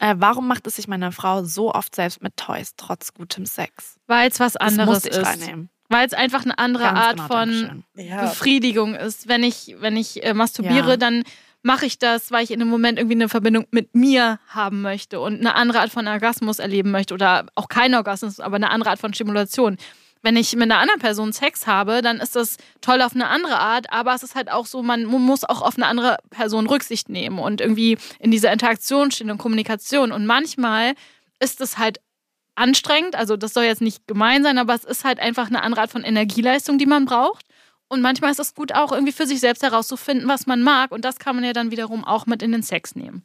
[0.00, 3.96] äh, warum macht es sich meine Frau so oft selbst mit Toys, trotz gutem Sex?
[4.06, 5.26] Weil es was Das anderes musste ich ist.
[5.26, 5.70] reinnehmen.
[5.88, 7.84] Weil es einfach eine andere Ganz Art genau, von.
[7.94, 9.28] Ja, Befriedigung ist.
[9.28, 10.96] Wenn ich, wenn ich äh, masturbiere, Ja.
[10.96, 11.22] dann
[11.66, 15.18] mache ich das, weil ich in dem Moment irgendwie eine Verbindung mit mir haben möchte
[15.18, 18.90] und eine andere Art von Orgasmus erleben möchte oder auch kein Orgasmus, aber eine andere
[18.90, 19.76] Art von Stimulation.
[20.22, 23.58] Wenn ich mit einer anderen Person Sex habe, dann ist das toll auf eine andere
[23.58, 27.08] Art, aber es ist halt auch so, man muss auch auf eine andere Person Rücksicht
[27.08, 30.12] nehmen und irgendwie in dieser Interaktion stehen und Kommunikation.
[30.12, 30.94] Und manchmal
[31.40, 31.98] ist es halt
[32.54, 35.82] anstrengend, also das soll jetzt nicht gemein sein, aber es ist halt einfach eine andere
[35.82, 37.44] Art von Energieleistung, die man braucht.
[37.88, 40.90] Und manchmal ist es gut, auch irgendwie für sich selbst herauszufinden, was man mag.
[40.90, 43.24] Und das kann man ja dann wiederum auch mit in den Sex nehmen.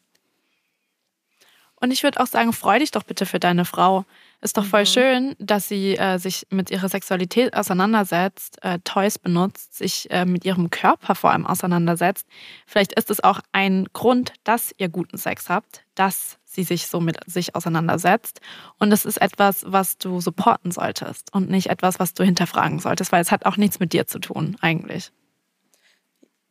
[1.78, 4.06] Und ich würde auch sagen, freu dich doch bitte für deine Frau.
[4.44, 4.70] Ist doch Mhm.
[4.70, 10.26] voll schön, dass sie äh, sich mit ihrer Sexualität auseinandersetzt, äh, Toys benutzt, sich äh,
[10.26, 12.28] mit ihrem Körper vor allem auseinandersetzt.
[12.66, 17.00] Vielleicht ist es auch ein Grund, dass ihr guten Sex habt, dass sie sich so
[17.00, 18.42] mit sich auseinandersetzt.
[18.80, 23.12] Und es ist etwas, was du supporten solltest und nicht etwas, was du hinterfragen solltest,
[23.12, 25.12] weil es hat auch nichts mit dir zu tun, eigentlich.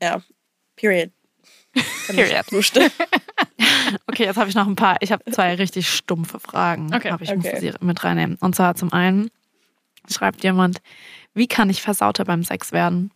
[0.01, 0.23] ja.
[0.77, 1.11] Period.
[1.75, 2.47] Kann ich Period.
[4.07, 4.97] Okay, jetzt habe ich noch ein paar.
[5.01, 6.95] Ich habe zwei richtig stumpfe Fragen.
[6.95, 7.11] Okay.
[7.11, 7.51] Aber ich Okay.
[7.53, 8.37] muss sie mit reinnehmen.
[8.41, 9.31] Und zwar zum einen
[10.09, 10.81] schreibt jemand,
[11.35, 13.11] wie kann ich versauter beim Sex werden?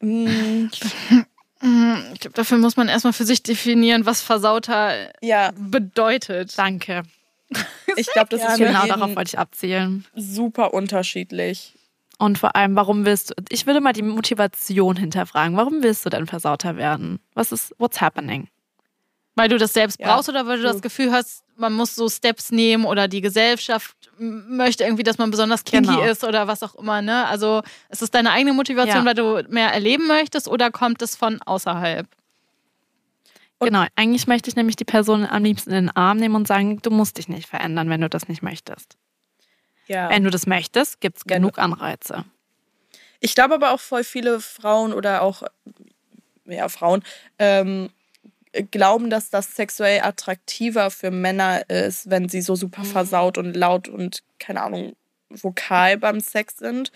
[0.00, 0.66] Mm,
[2.14, 6.56] Ich glaube, dafür muss man erstmal für sich definieren, was versauter ja, bedeutet.
[6.56, 7.02] Danke.
[7.96, 10.06] ich glaube, das ist für Genau darauf wollte ich abzielen.
[10.14, 11.74] super unterschiedlich.
[12.20, 15.56] Und vor allem, warum willst du, ich würde mal die Motivation hinterfragen.
[15.56, 17.18] Warum willst du denn versauter werden?
[17.32, 18.48] Was ist, what's happening?
[19.36, 20.14] Weil du das selbst Ja.
[20.14, 20.82] brauchst oder weil du das.
[20.82, 25.64] Gefühl hast, man muss so Steps nehmen oder die Gesellschaft möchte irgendwie, dass man besonders
[25.64, 26.02] kinky Genau.
[26.02, 27.00] ist oder was auch immer.
[27.00, 27.24] Ne?
[27.26, 29.04] Also ist es deine eigene Motivation, Ja.
[29.06, 32.06] weil du mehr erleben möchtest oder kommt es von außerhalb?
[33.60, 36.46] Und- genau, eigentlich möchte ich nämlich die Person am liebsten in den Arm nehmen und
[36.46, 38.98] sagen, du musst dich nicht verändern, wenn du das nicht möchtest.
[39.90, 40.08] Ja.
[40.08, 42.24] Wenn du das möchtest, gibt es genug Anreize.
[43.18, 45.42] Ich glaube aber auch voll viele Frauen oder auch
[46.44, 47.02] ja, Frauen
[47.40, 47.90] ähm,
[48.70, 53.88] glauben, dass das sexuell attraktiver für Männer ist, wenn sie so super versaut und laut
[53.88, 54.94] und keine Ahnung
[55.28, 56.92] vokal beim Sex sind.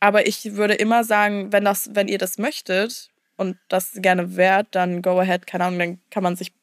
[0.00, 4.68] Aber ich würde immer sagen, wenn das, wenn ihr das möchtet und das gerne wärt,
[4.70, 6.54] dann go ahead, keine Ahnung, dann kann man sich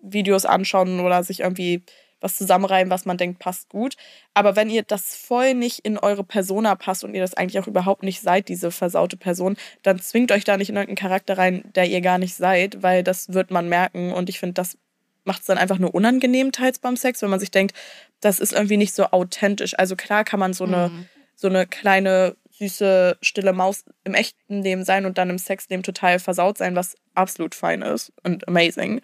[0.00, 1.82] Videos anschauen oder sich irgendwie
[2.22, 3.96] was zusammenreiben, was man denkt, passt gut.
[4.32, 7.66] Aber wenn ihr das voll nicht in eure Persona passt und ihr das eigentlich auch
[7.66, 11.64] überhaupt nicht seid, diese versaute Person, dann zwingt euch da nicht in irgendeinen Charakter rein,
[11.74, 14.12] der ihr gar nicht seid, weil das wird man merken.
[14.12, 14.78] Und ich finde, das
[15.24, 17.76] macht es dann einfach nur unangenehm teils beim Sex, wenn man sich denkt,
[18.20, 19.78] das ist irgendwie nicht so authentisch.
[19.78, 21.08] Also klar kann man so eine, Mhm.
[21.34, 26.18] so eine kleine, süße, stille Maus im echten Leben sein und dann im Sexleben total
[26.18, 29.00] versaut sein, was absolut fein ist und amazing.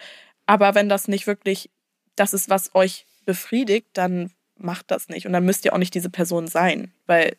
[0.46, 1.70] Aber wenn das nicht wirklich
[2.20, 5.26] das ist, was euch befriedigt, dann macht das nicht.
[5.26, 7.36] Und dann müsst ihr auch nicht diese Person sein, weil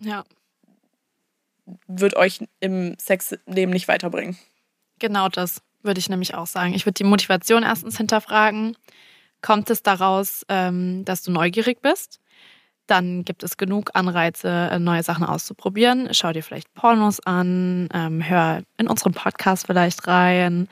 [0.00, 0.24] Ja,
[1.86, 4.36] wird euch im Sexleben nicht weiterbringen.
[4.98, 6.74] genau das würde ich nämlich auch sagen.
[6.74, 8.76] Ich würde die Motivation erstens hinterfragen.
[9.40, 12.20] Kommt es daraus, ähm, dass du neugierig bist?
[12.86, 16.08] Dann gibt es genug Anreize, äh, neue Sachen auszuprobieren.
[16.12, 20.68] Schau dir vielleicht Pornos an, ähm, hör in unseren Podcast vielleicht rein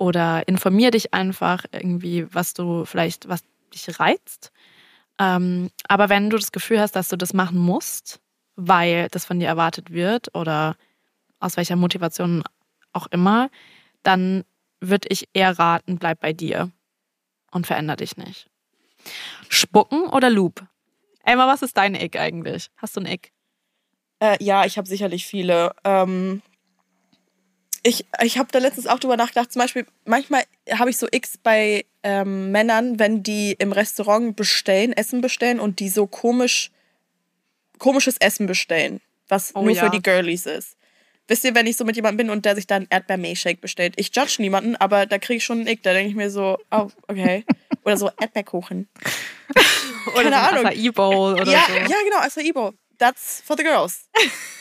[0.00, 3.44] oder informier dich einfach irgendwie, was du vielleicht, was
[3.74, 4.50] dich reizt.
[5.18, 8.18] Ähm, aber wenn du das Gefühl hast, dass du das machen musst,
[8.56, 10.74] weil das von dir erwartet wird oder
[11.38, 12.42] aus welcher Motivation
[12.94, 13.50] auch immer,
[14.02, 14.44] dann
[14.80, 16.70] würde ich eher raten, bleib bei dir
[17.50, 18.48] und veränder dich nicht.
[19.50, 20.64] Spucken oder Loop?
[21.24, 22.70] Emma, was ist dein Ick eigentlich?
[22.78, 23.32] Hast du ein Ick?
[24.20, 25.74] Äh, ja, ich habe sicherlich viele.
[25.84, 26.40] Ähm,
[27.82, 29.52] ich ich habe da letztens auch drüber nachgedacht.
[29.52, 34.92] Zum Beispiel, manchmal habe ich so X bei ähm, Männern, wenn die im Restaurant bestellen,
[34.92, 36.70] Essen bestellen und die so komisch,
[37.78, 39.84] komisches Essen bestellen, was Oh nur ja.
[39.84, 40.76] für die Girlies ist.
[41.28, 43.94] Wisst ihr, wenn ich so mit jemandem bin und der sich dann Erdbeer-Milchshake bestellt?
[43.96, 45.82] Ich judge niemanden, aber da kriege ich schon einen Ick.
[45.84, 47.44] Da denke ich mir so, oh, okay.
[47.84, 48.88] Oder so Erdbeerkuchen.
[50.06, 50.66] Oder Keine so Ahnung.
[50.66, 51.72] Acai Bowl oder ja, so.
[51.72, 52.72] ja, genau, Acai Bowl.
[52.98, 54.08] That's for the girls.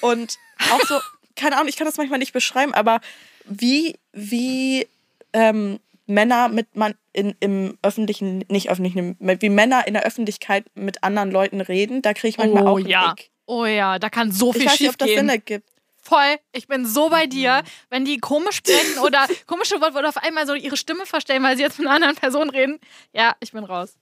[0.02, 0.38] Und
[0.72, 1.00] auch so,
[1.40, 3.00] keine Ahnung, ich kann das manchmal nicht beschreiben, aber
[3.46, 4.88] wie, wie
[5.34, 11.04] ähm, Männer mit man in, im öffentlichen, nicht öffentlichen, wie Männer in der Öffentlichkeit mit
[11.04, 13.12] anderen Leuten reden, da kriege ich manchmal Oh, auch ja.
[13.18, 13.30] Ick.
[13.46, 15.30] Oh ja, da kann so Ich viel weiß nicht, schief ob das Sinn gehen.
[15.30, 15.70] ergibt.
[16.02, 20.18] Voll, ich bin so bei dir, wenn die komisch sprechen oder komische Worte oder auf
[20.18, 22.80] einmal so ihre Stimme verstellen, weil sie jetzt mit einer anderen Person reden.
[23.14, 23.96] Ja, ich bin raus.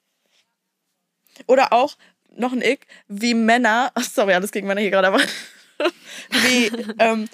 [1.48, 1.96] Oder auch
[2.36, 5.20] noch ein Ick, wie Männer, oh, sorry, alles gegen Männer hier gerade, aber
[6.30, 7.28] wie, ähm,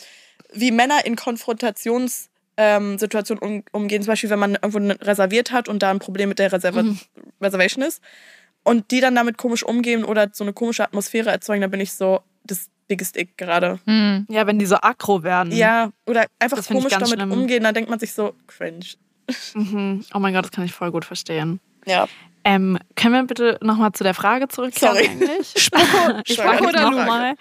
[0.54, 5.68] wie Männer in Konfrontations ähm, Situationen um, umgehen, zum Beispiel, wenn man irgendwo reserviert hat
[5.68, 6.84] und da ein Problem mit der Reserva
[7.42, 8.02] Reservation ist
[8.64, 11.94] und die dann damit komisch umgehen oder so eine komische Atmosphäre erzeugen, da bin ich
[11.94, 13.80] so das biggest Ick gerade.
[13.86, 14.28] Hm.
[14.30, 15.52] Ja, wenn die so aggro werden.
[15.54, 17.32] Ja, oder einfach Das komisch damit schlimm.
[17.32, 18.86] umgehen, dann denkt man sich so, cringe.
[19.54, 20.06] Mhm.
[20.14, 21.60] Oh mein Gott, das kann ich voll gut verstehen.
[21.86, 22.08] Ja.
[22.44, 25.08] Ähm, können wir bitte nochmal zu der Frage zurückkehren Sorry.
[25.10, 25.54] eigentlich?
[25.58, 26.92] Spucken frage oder.
[26.92, 27.36] Mal.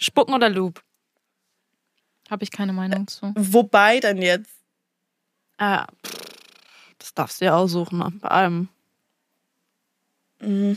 [0.00, 0.82] Spucken oder Loop?
[2.30, 3.32] Habe ich keine Meinung zu.
[3.36, 4.50] Wobei denn jetzt?
[5.58, 6.18] Äh, pff,
[6.98, 8.10] das darfst du ja aussuchen, ne?
[8.20, 8.68] bei allem.
[10.40, 10.72] Mm.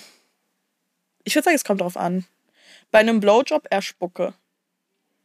[1.24, 2.26] Ich würde sagen, es kommt drauf an.
[2.92, 4.34] Bei einem Blowjob eher Spucke.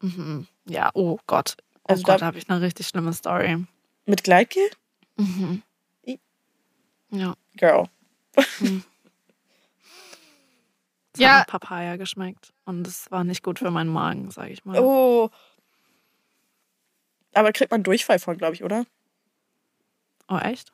[0.01, 0.46] Mhm.
[0.66, 1.57] Ja, oh Gott.
[1.82, 3.64] Oh Also Gott, da- da habe ich eine richtig schlimme Story.
[4.07, 4.70] Mit Gleitgel?
[5.16, 5.62] Mhm.
[6.07, 6.20] I-
[7.11, 7.34] Ja.
[7.57, 7.88] Girl.
[11.18, 11.40] Es Ja.
[11.40, 12.52] hat Papaya geschmeckt.
[12.64, 14.78] Und es war nicht gut für meinen Magen, sage ich mal.
[14.78, 15.30] Oh.
[17.34, 18.84] Aber kriegt man Durchfall von, glaube ich, oder?
[20.28, 20.72] Oh, echt?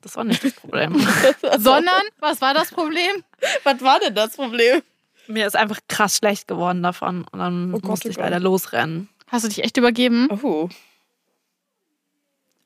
[0.00, 0.94] Das war nicht das Problem.
[1.58, 3.24] Sondern, was war das Problem?
[3.64, 4.82] Was war denn das Problem?
[5.26, 7.24] Mir ist einfach krass schlecht geworden davon.
[7.30, 8.24] Und dann Oh Gott, musste oh ich Gott.
[8.26, 9.08] leider losrennen.
[9.26, 10.28] Hast du dich echt übergeben?
[10.42, 10.68] Oh.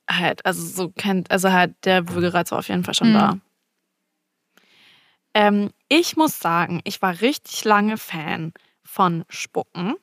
[0.09, 3.15] Halt, also so kennt, also halt der Würgereiz war auf jeden Fall schon Mhm.
[3.15, 3.39] da.
[5.35, 9.95] Ähm, ich muss sagen, ich war richtig lange Fan von Spucken.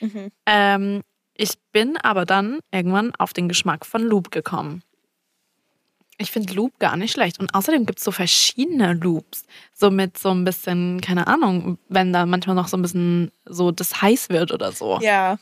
[0.00, 0.32] Mhm.
[0.46, 1.02] Ähm,
[1.34, 4.82] ich bin aber dann irgendwann auf den Geschmack von Loop gekommen.
[6.20, 7.38] Ich finde Loop gar nicht schlecht.
[7.38, 9.44] Und außerdem gibt es so verschiedene Loops.
[9.72, 13.70] So mit so ein bisschen, keine Ahnung, wenn da manchmal noch so ein bisschen so
[13.70, 14.98] das heiß wird oder so.
[15.00, 15.38] Ja.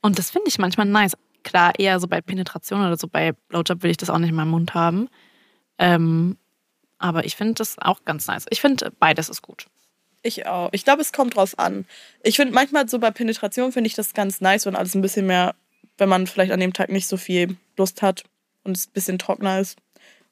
[0.00, 1.16] Und das finde ich manchmal nice.
[1.42, 4.36] Klar, eher so bei Penetration oder so bei Blowjob will ich das auch nicht in
[4.36, 5.08] meinem Mund haben.
[5.78, 6.38] Ähm,
[6.98, 8.46] aber ich finde das auch ganz nice.
[8.50, 9.66] Ich finde, beides ist gut.
[10.22, 10.70] Ich auch.
[10.72, 11.84] Ich glaube, es kommt drauf an.
[12.22, 15.26] Ich finde manchmal so bei Penetration finde ich das ganz nice, wenn alles ein bisschen
[15.26, 15.54] mehr,
[15.98, 18.24] wenn man vielleicht an dem Tag nicht so viel Lust hat
[18.62, 19.78] und es ein bisschen trockener ist.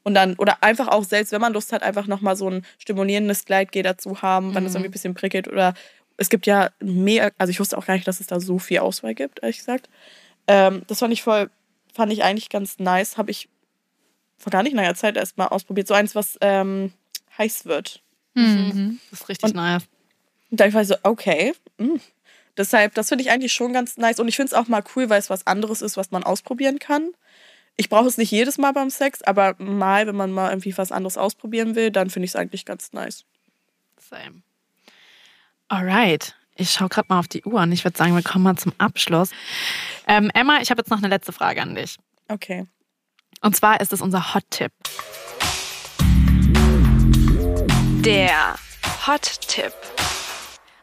[0.03, 3.45] Und dann, oder einfach auch selbst, wenn man Lust hat, einfach nochmal so ein stimulierendes
[3.45, 5.47] Gleitgel dazu haben, wenn es irgendwie ein bisschen prickelt.
[5.47, 5.75] Oder
[6.17, 8.79] es gibt ja mehr, also ich wusste auch gar nicht, dass es da so viel
[8.79, 9.89] Auswahl gibt, ehrlich gesagt.
[10.47, 11.51] Ähm, das fand ich voll,
[11.95, 13.17] fand ich eigentlich ganz nice.
[13.17, 13.49] Habe ich
[14.43, 15.87] vor gar nicht langer Zeit erst mal ausprobiert.
[15.89, 16.93] So eins, was ähm,
[17.39, 18.03] heiß wird.
[18.35, 18.99] Mhm.
[19.11, 19.85] Das ist richtig Und- nice.
[20.51, 21.55] Und da war ich so, okay.
[21.79, 21.97] mm.
[22.59, 24.21] Deshalb, das finde ich eigentlich schon ganz nice.
[24.21, 26.79] Und ich finde es auch mal cool, weil es was anderes ist, was man ausprobieren
[26.79, 27.09] kann.
[27.79, 30.93] ich brauche es nicht jedes Mal beim Sex, aber mal, wenn man mal irgendwie was
[30.93, 33.25] anderes ausprobieren will, dann finde ich es eigentlich ganz nice.
[33.99, 34.43] Same.
[35.69, 36.35] Alright.
[36.55, 38.75] Ich schaue gerade mal auf die Uhr und ich würde sagen, wir kommen mal zum
[38.77, 39.31] Abschluss.
[40.07, 41.97] Ähm, Emma, ich habe jetzt noch eine letzte Frage an dich.
[42.29, 42.67] Okay.
[43.43, 44.73] Und zwar ist es unser Hot-Tipp.
[48.05, 48.55] Der
[49.07, 49.75] Hot-Tipp.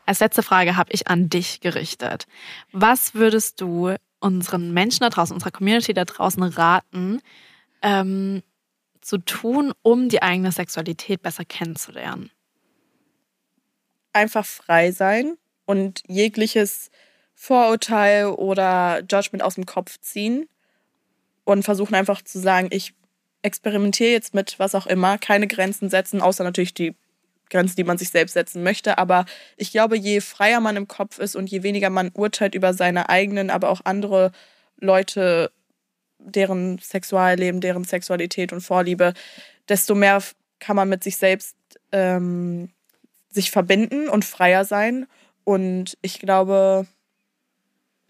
[0.06, 2.28] Als letzte Frage habe ich an dich gerichtet.
[2.74, 7.22] Was würdest du unseren Menschen da draußen, unserer Community da draußen raten,
[7.82, 8.44] ähm,
[9.00, 12.30] zu tun, um die eigene Sexualität besser kennenzulernen?
[14.12, 16.92] Einfach frei sein und jegliches
[17.36, 20.50] Vorurteil oder Judgment aus dem Kopf ziehen
[21.50, 22.94] und versuchen einfach zu sagen, ich
[23.42, 26.96] experimentiere jetzt mit was auch immer, keine Grenzen setzen, außer natürlich die
[27.50, 29.00] Grenzen, die man sich selbst setzen möchte.
[29.00, 29.26] Aber
[29.58, 33.10] ich glaube, je freier man im Kopf ist und je weniger man urteilt über seine
[33.10, 34.32] eigenen, aber auch andere
[34.78, 35.52] Leute,
[36.20, 39.14] deren Sexualleben, deren Sexualität und Vorliebe,
[39.68, 40.22] desto mehr
[40.60, 41.56] kann man mit sich selbst
[41.92, 42.70] ähm,
[43.32, 45.08] sich verbinden und freier sein.
[45.46, 46.86] Und ich glaube,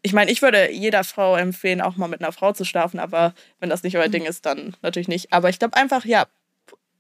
[0.01, 3.33] ich meine, ich würde jeder Frau empfehlen, auch mal mit einer Frau zu schlafen, aber
[3.59, 5.33] wenn das nicht euer Ding ist, dann natürlich nicht.
[5.33, 6.25] Aber ich glaube einfach, ja,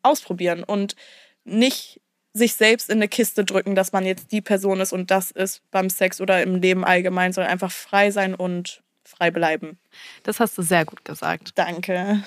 [0.03, 0.95] ausprobieren und
[1.43, 2.01] nicht
[2.33, 5.61] sich selbst in eine Kiste drücken, dass man jetzt die Person ist und das ist
[5.71, 9.79] beim Sex oder im Leben allgemein, sondern einfach frei sein und frei bleiben.
[10.23, 11.51] Das hast du sehr gut gesagt.
[11.55, 12.23] Danke.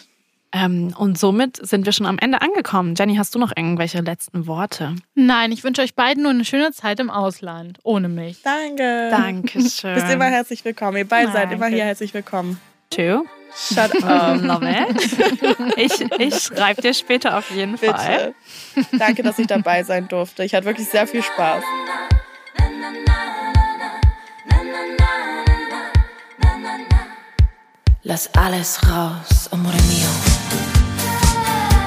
[0.54, 2.94] Ähm, und somit sind wir schon am Ende angekommen.
[2.96, 4.94] Jenny, hast du noch irgendwelche letzten Worte?
[5.14, 7.78] Nein, ich wünsche euch beiden nur eine schöne Zeit im Ausland.
[7.84, 8.42] Ohne mich.
[8.42, 9.08] Danke.
[9.10, 9.94] Dankeschön.
[9.94, 10.98] Bist immer herzlich willkommen.
[10.98, 11.76] Ihr beide seid immer Danke.
[11.76, 12.60] hier herzlich willkommen.
[12.90, 13.22] Tschö.
[13.54, 14.42] Shut up.
[14.42, 15.76] Love it.
[15.76, 18.34] Ich, ich schreibe dir später auf jeden Fall.
[18.74, 18.96] Bitte.
[18.98, 20.44] Danke, dass ich dabei sein durfte.
[20.44, 21.62] Ich hatte wirklich sehr viel Spaß.
[28.04, 30.31] Lass alles raus, amore mio.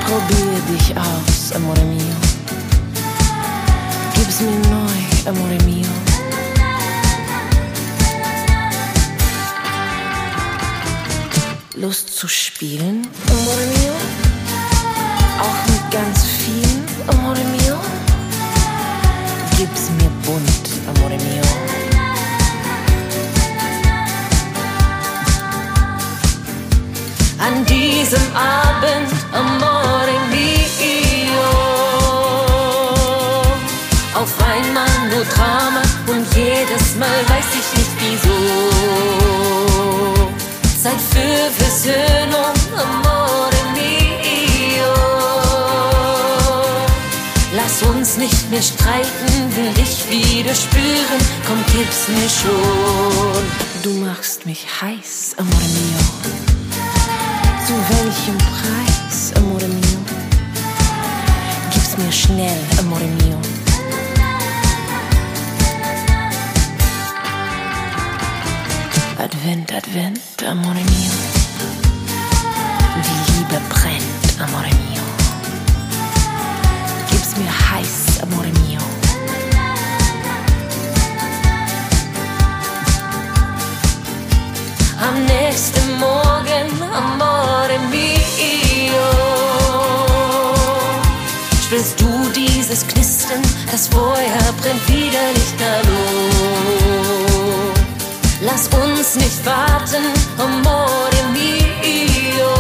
[0.06, 2.16] Probier dich aus, amore mio.
[4.14, 5.90] Gib's mir neu, amore mio.
[11.76, 13.94] Lust zu spielen, amore mio.
[15.40, 17.78] Auch mit ganz vielen, amore mio.
[19.58, 21.85] Gib's mir bunt, amore mio.
[27.46, 31.52] An diesem Abend, amore mio.
[34.22, 38.40] Auf einmal nur Drama und jedes Mal weiß ich nicht wieso.
[40.82, 44.96] Zeit für Versöhnung, amore mio.
[47.56, 53.44] Lass uns nicht mehr streiten, will dich wieder spüren, komm, gib's mir schon.
[53.84, 56.35] Du machst mich heiß, amore mio.
[57.76, 60.00] Zu welchem Preis, amore mio?
[61.74, 63.38] Gib's mir schnell, amore mio.
[69.18, 71.12] Advent, Advent, amore mio.
[73.04, 74.95] Die Liebe brennt, amore mio.
[85.56, 89.10] nächste Morgen, amore mio.
[91.64, 93.42] Spürst du dieses Knisten,
[93.72, 95.88] das Feuer brennt wieder nicht an?
[98.42, 100.04] Lass uns nicht warten,
[100.38, 102.56] amore mio.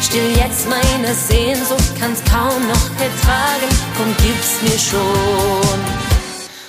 [0.00, 6.06] Still jetzt meine Sehnsucht, kann's kaum noch ertragen, komm gib's mir schon.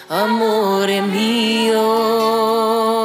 [0.10, 2.97] amore mio.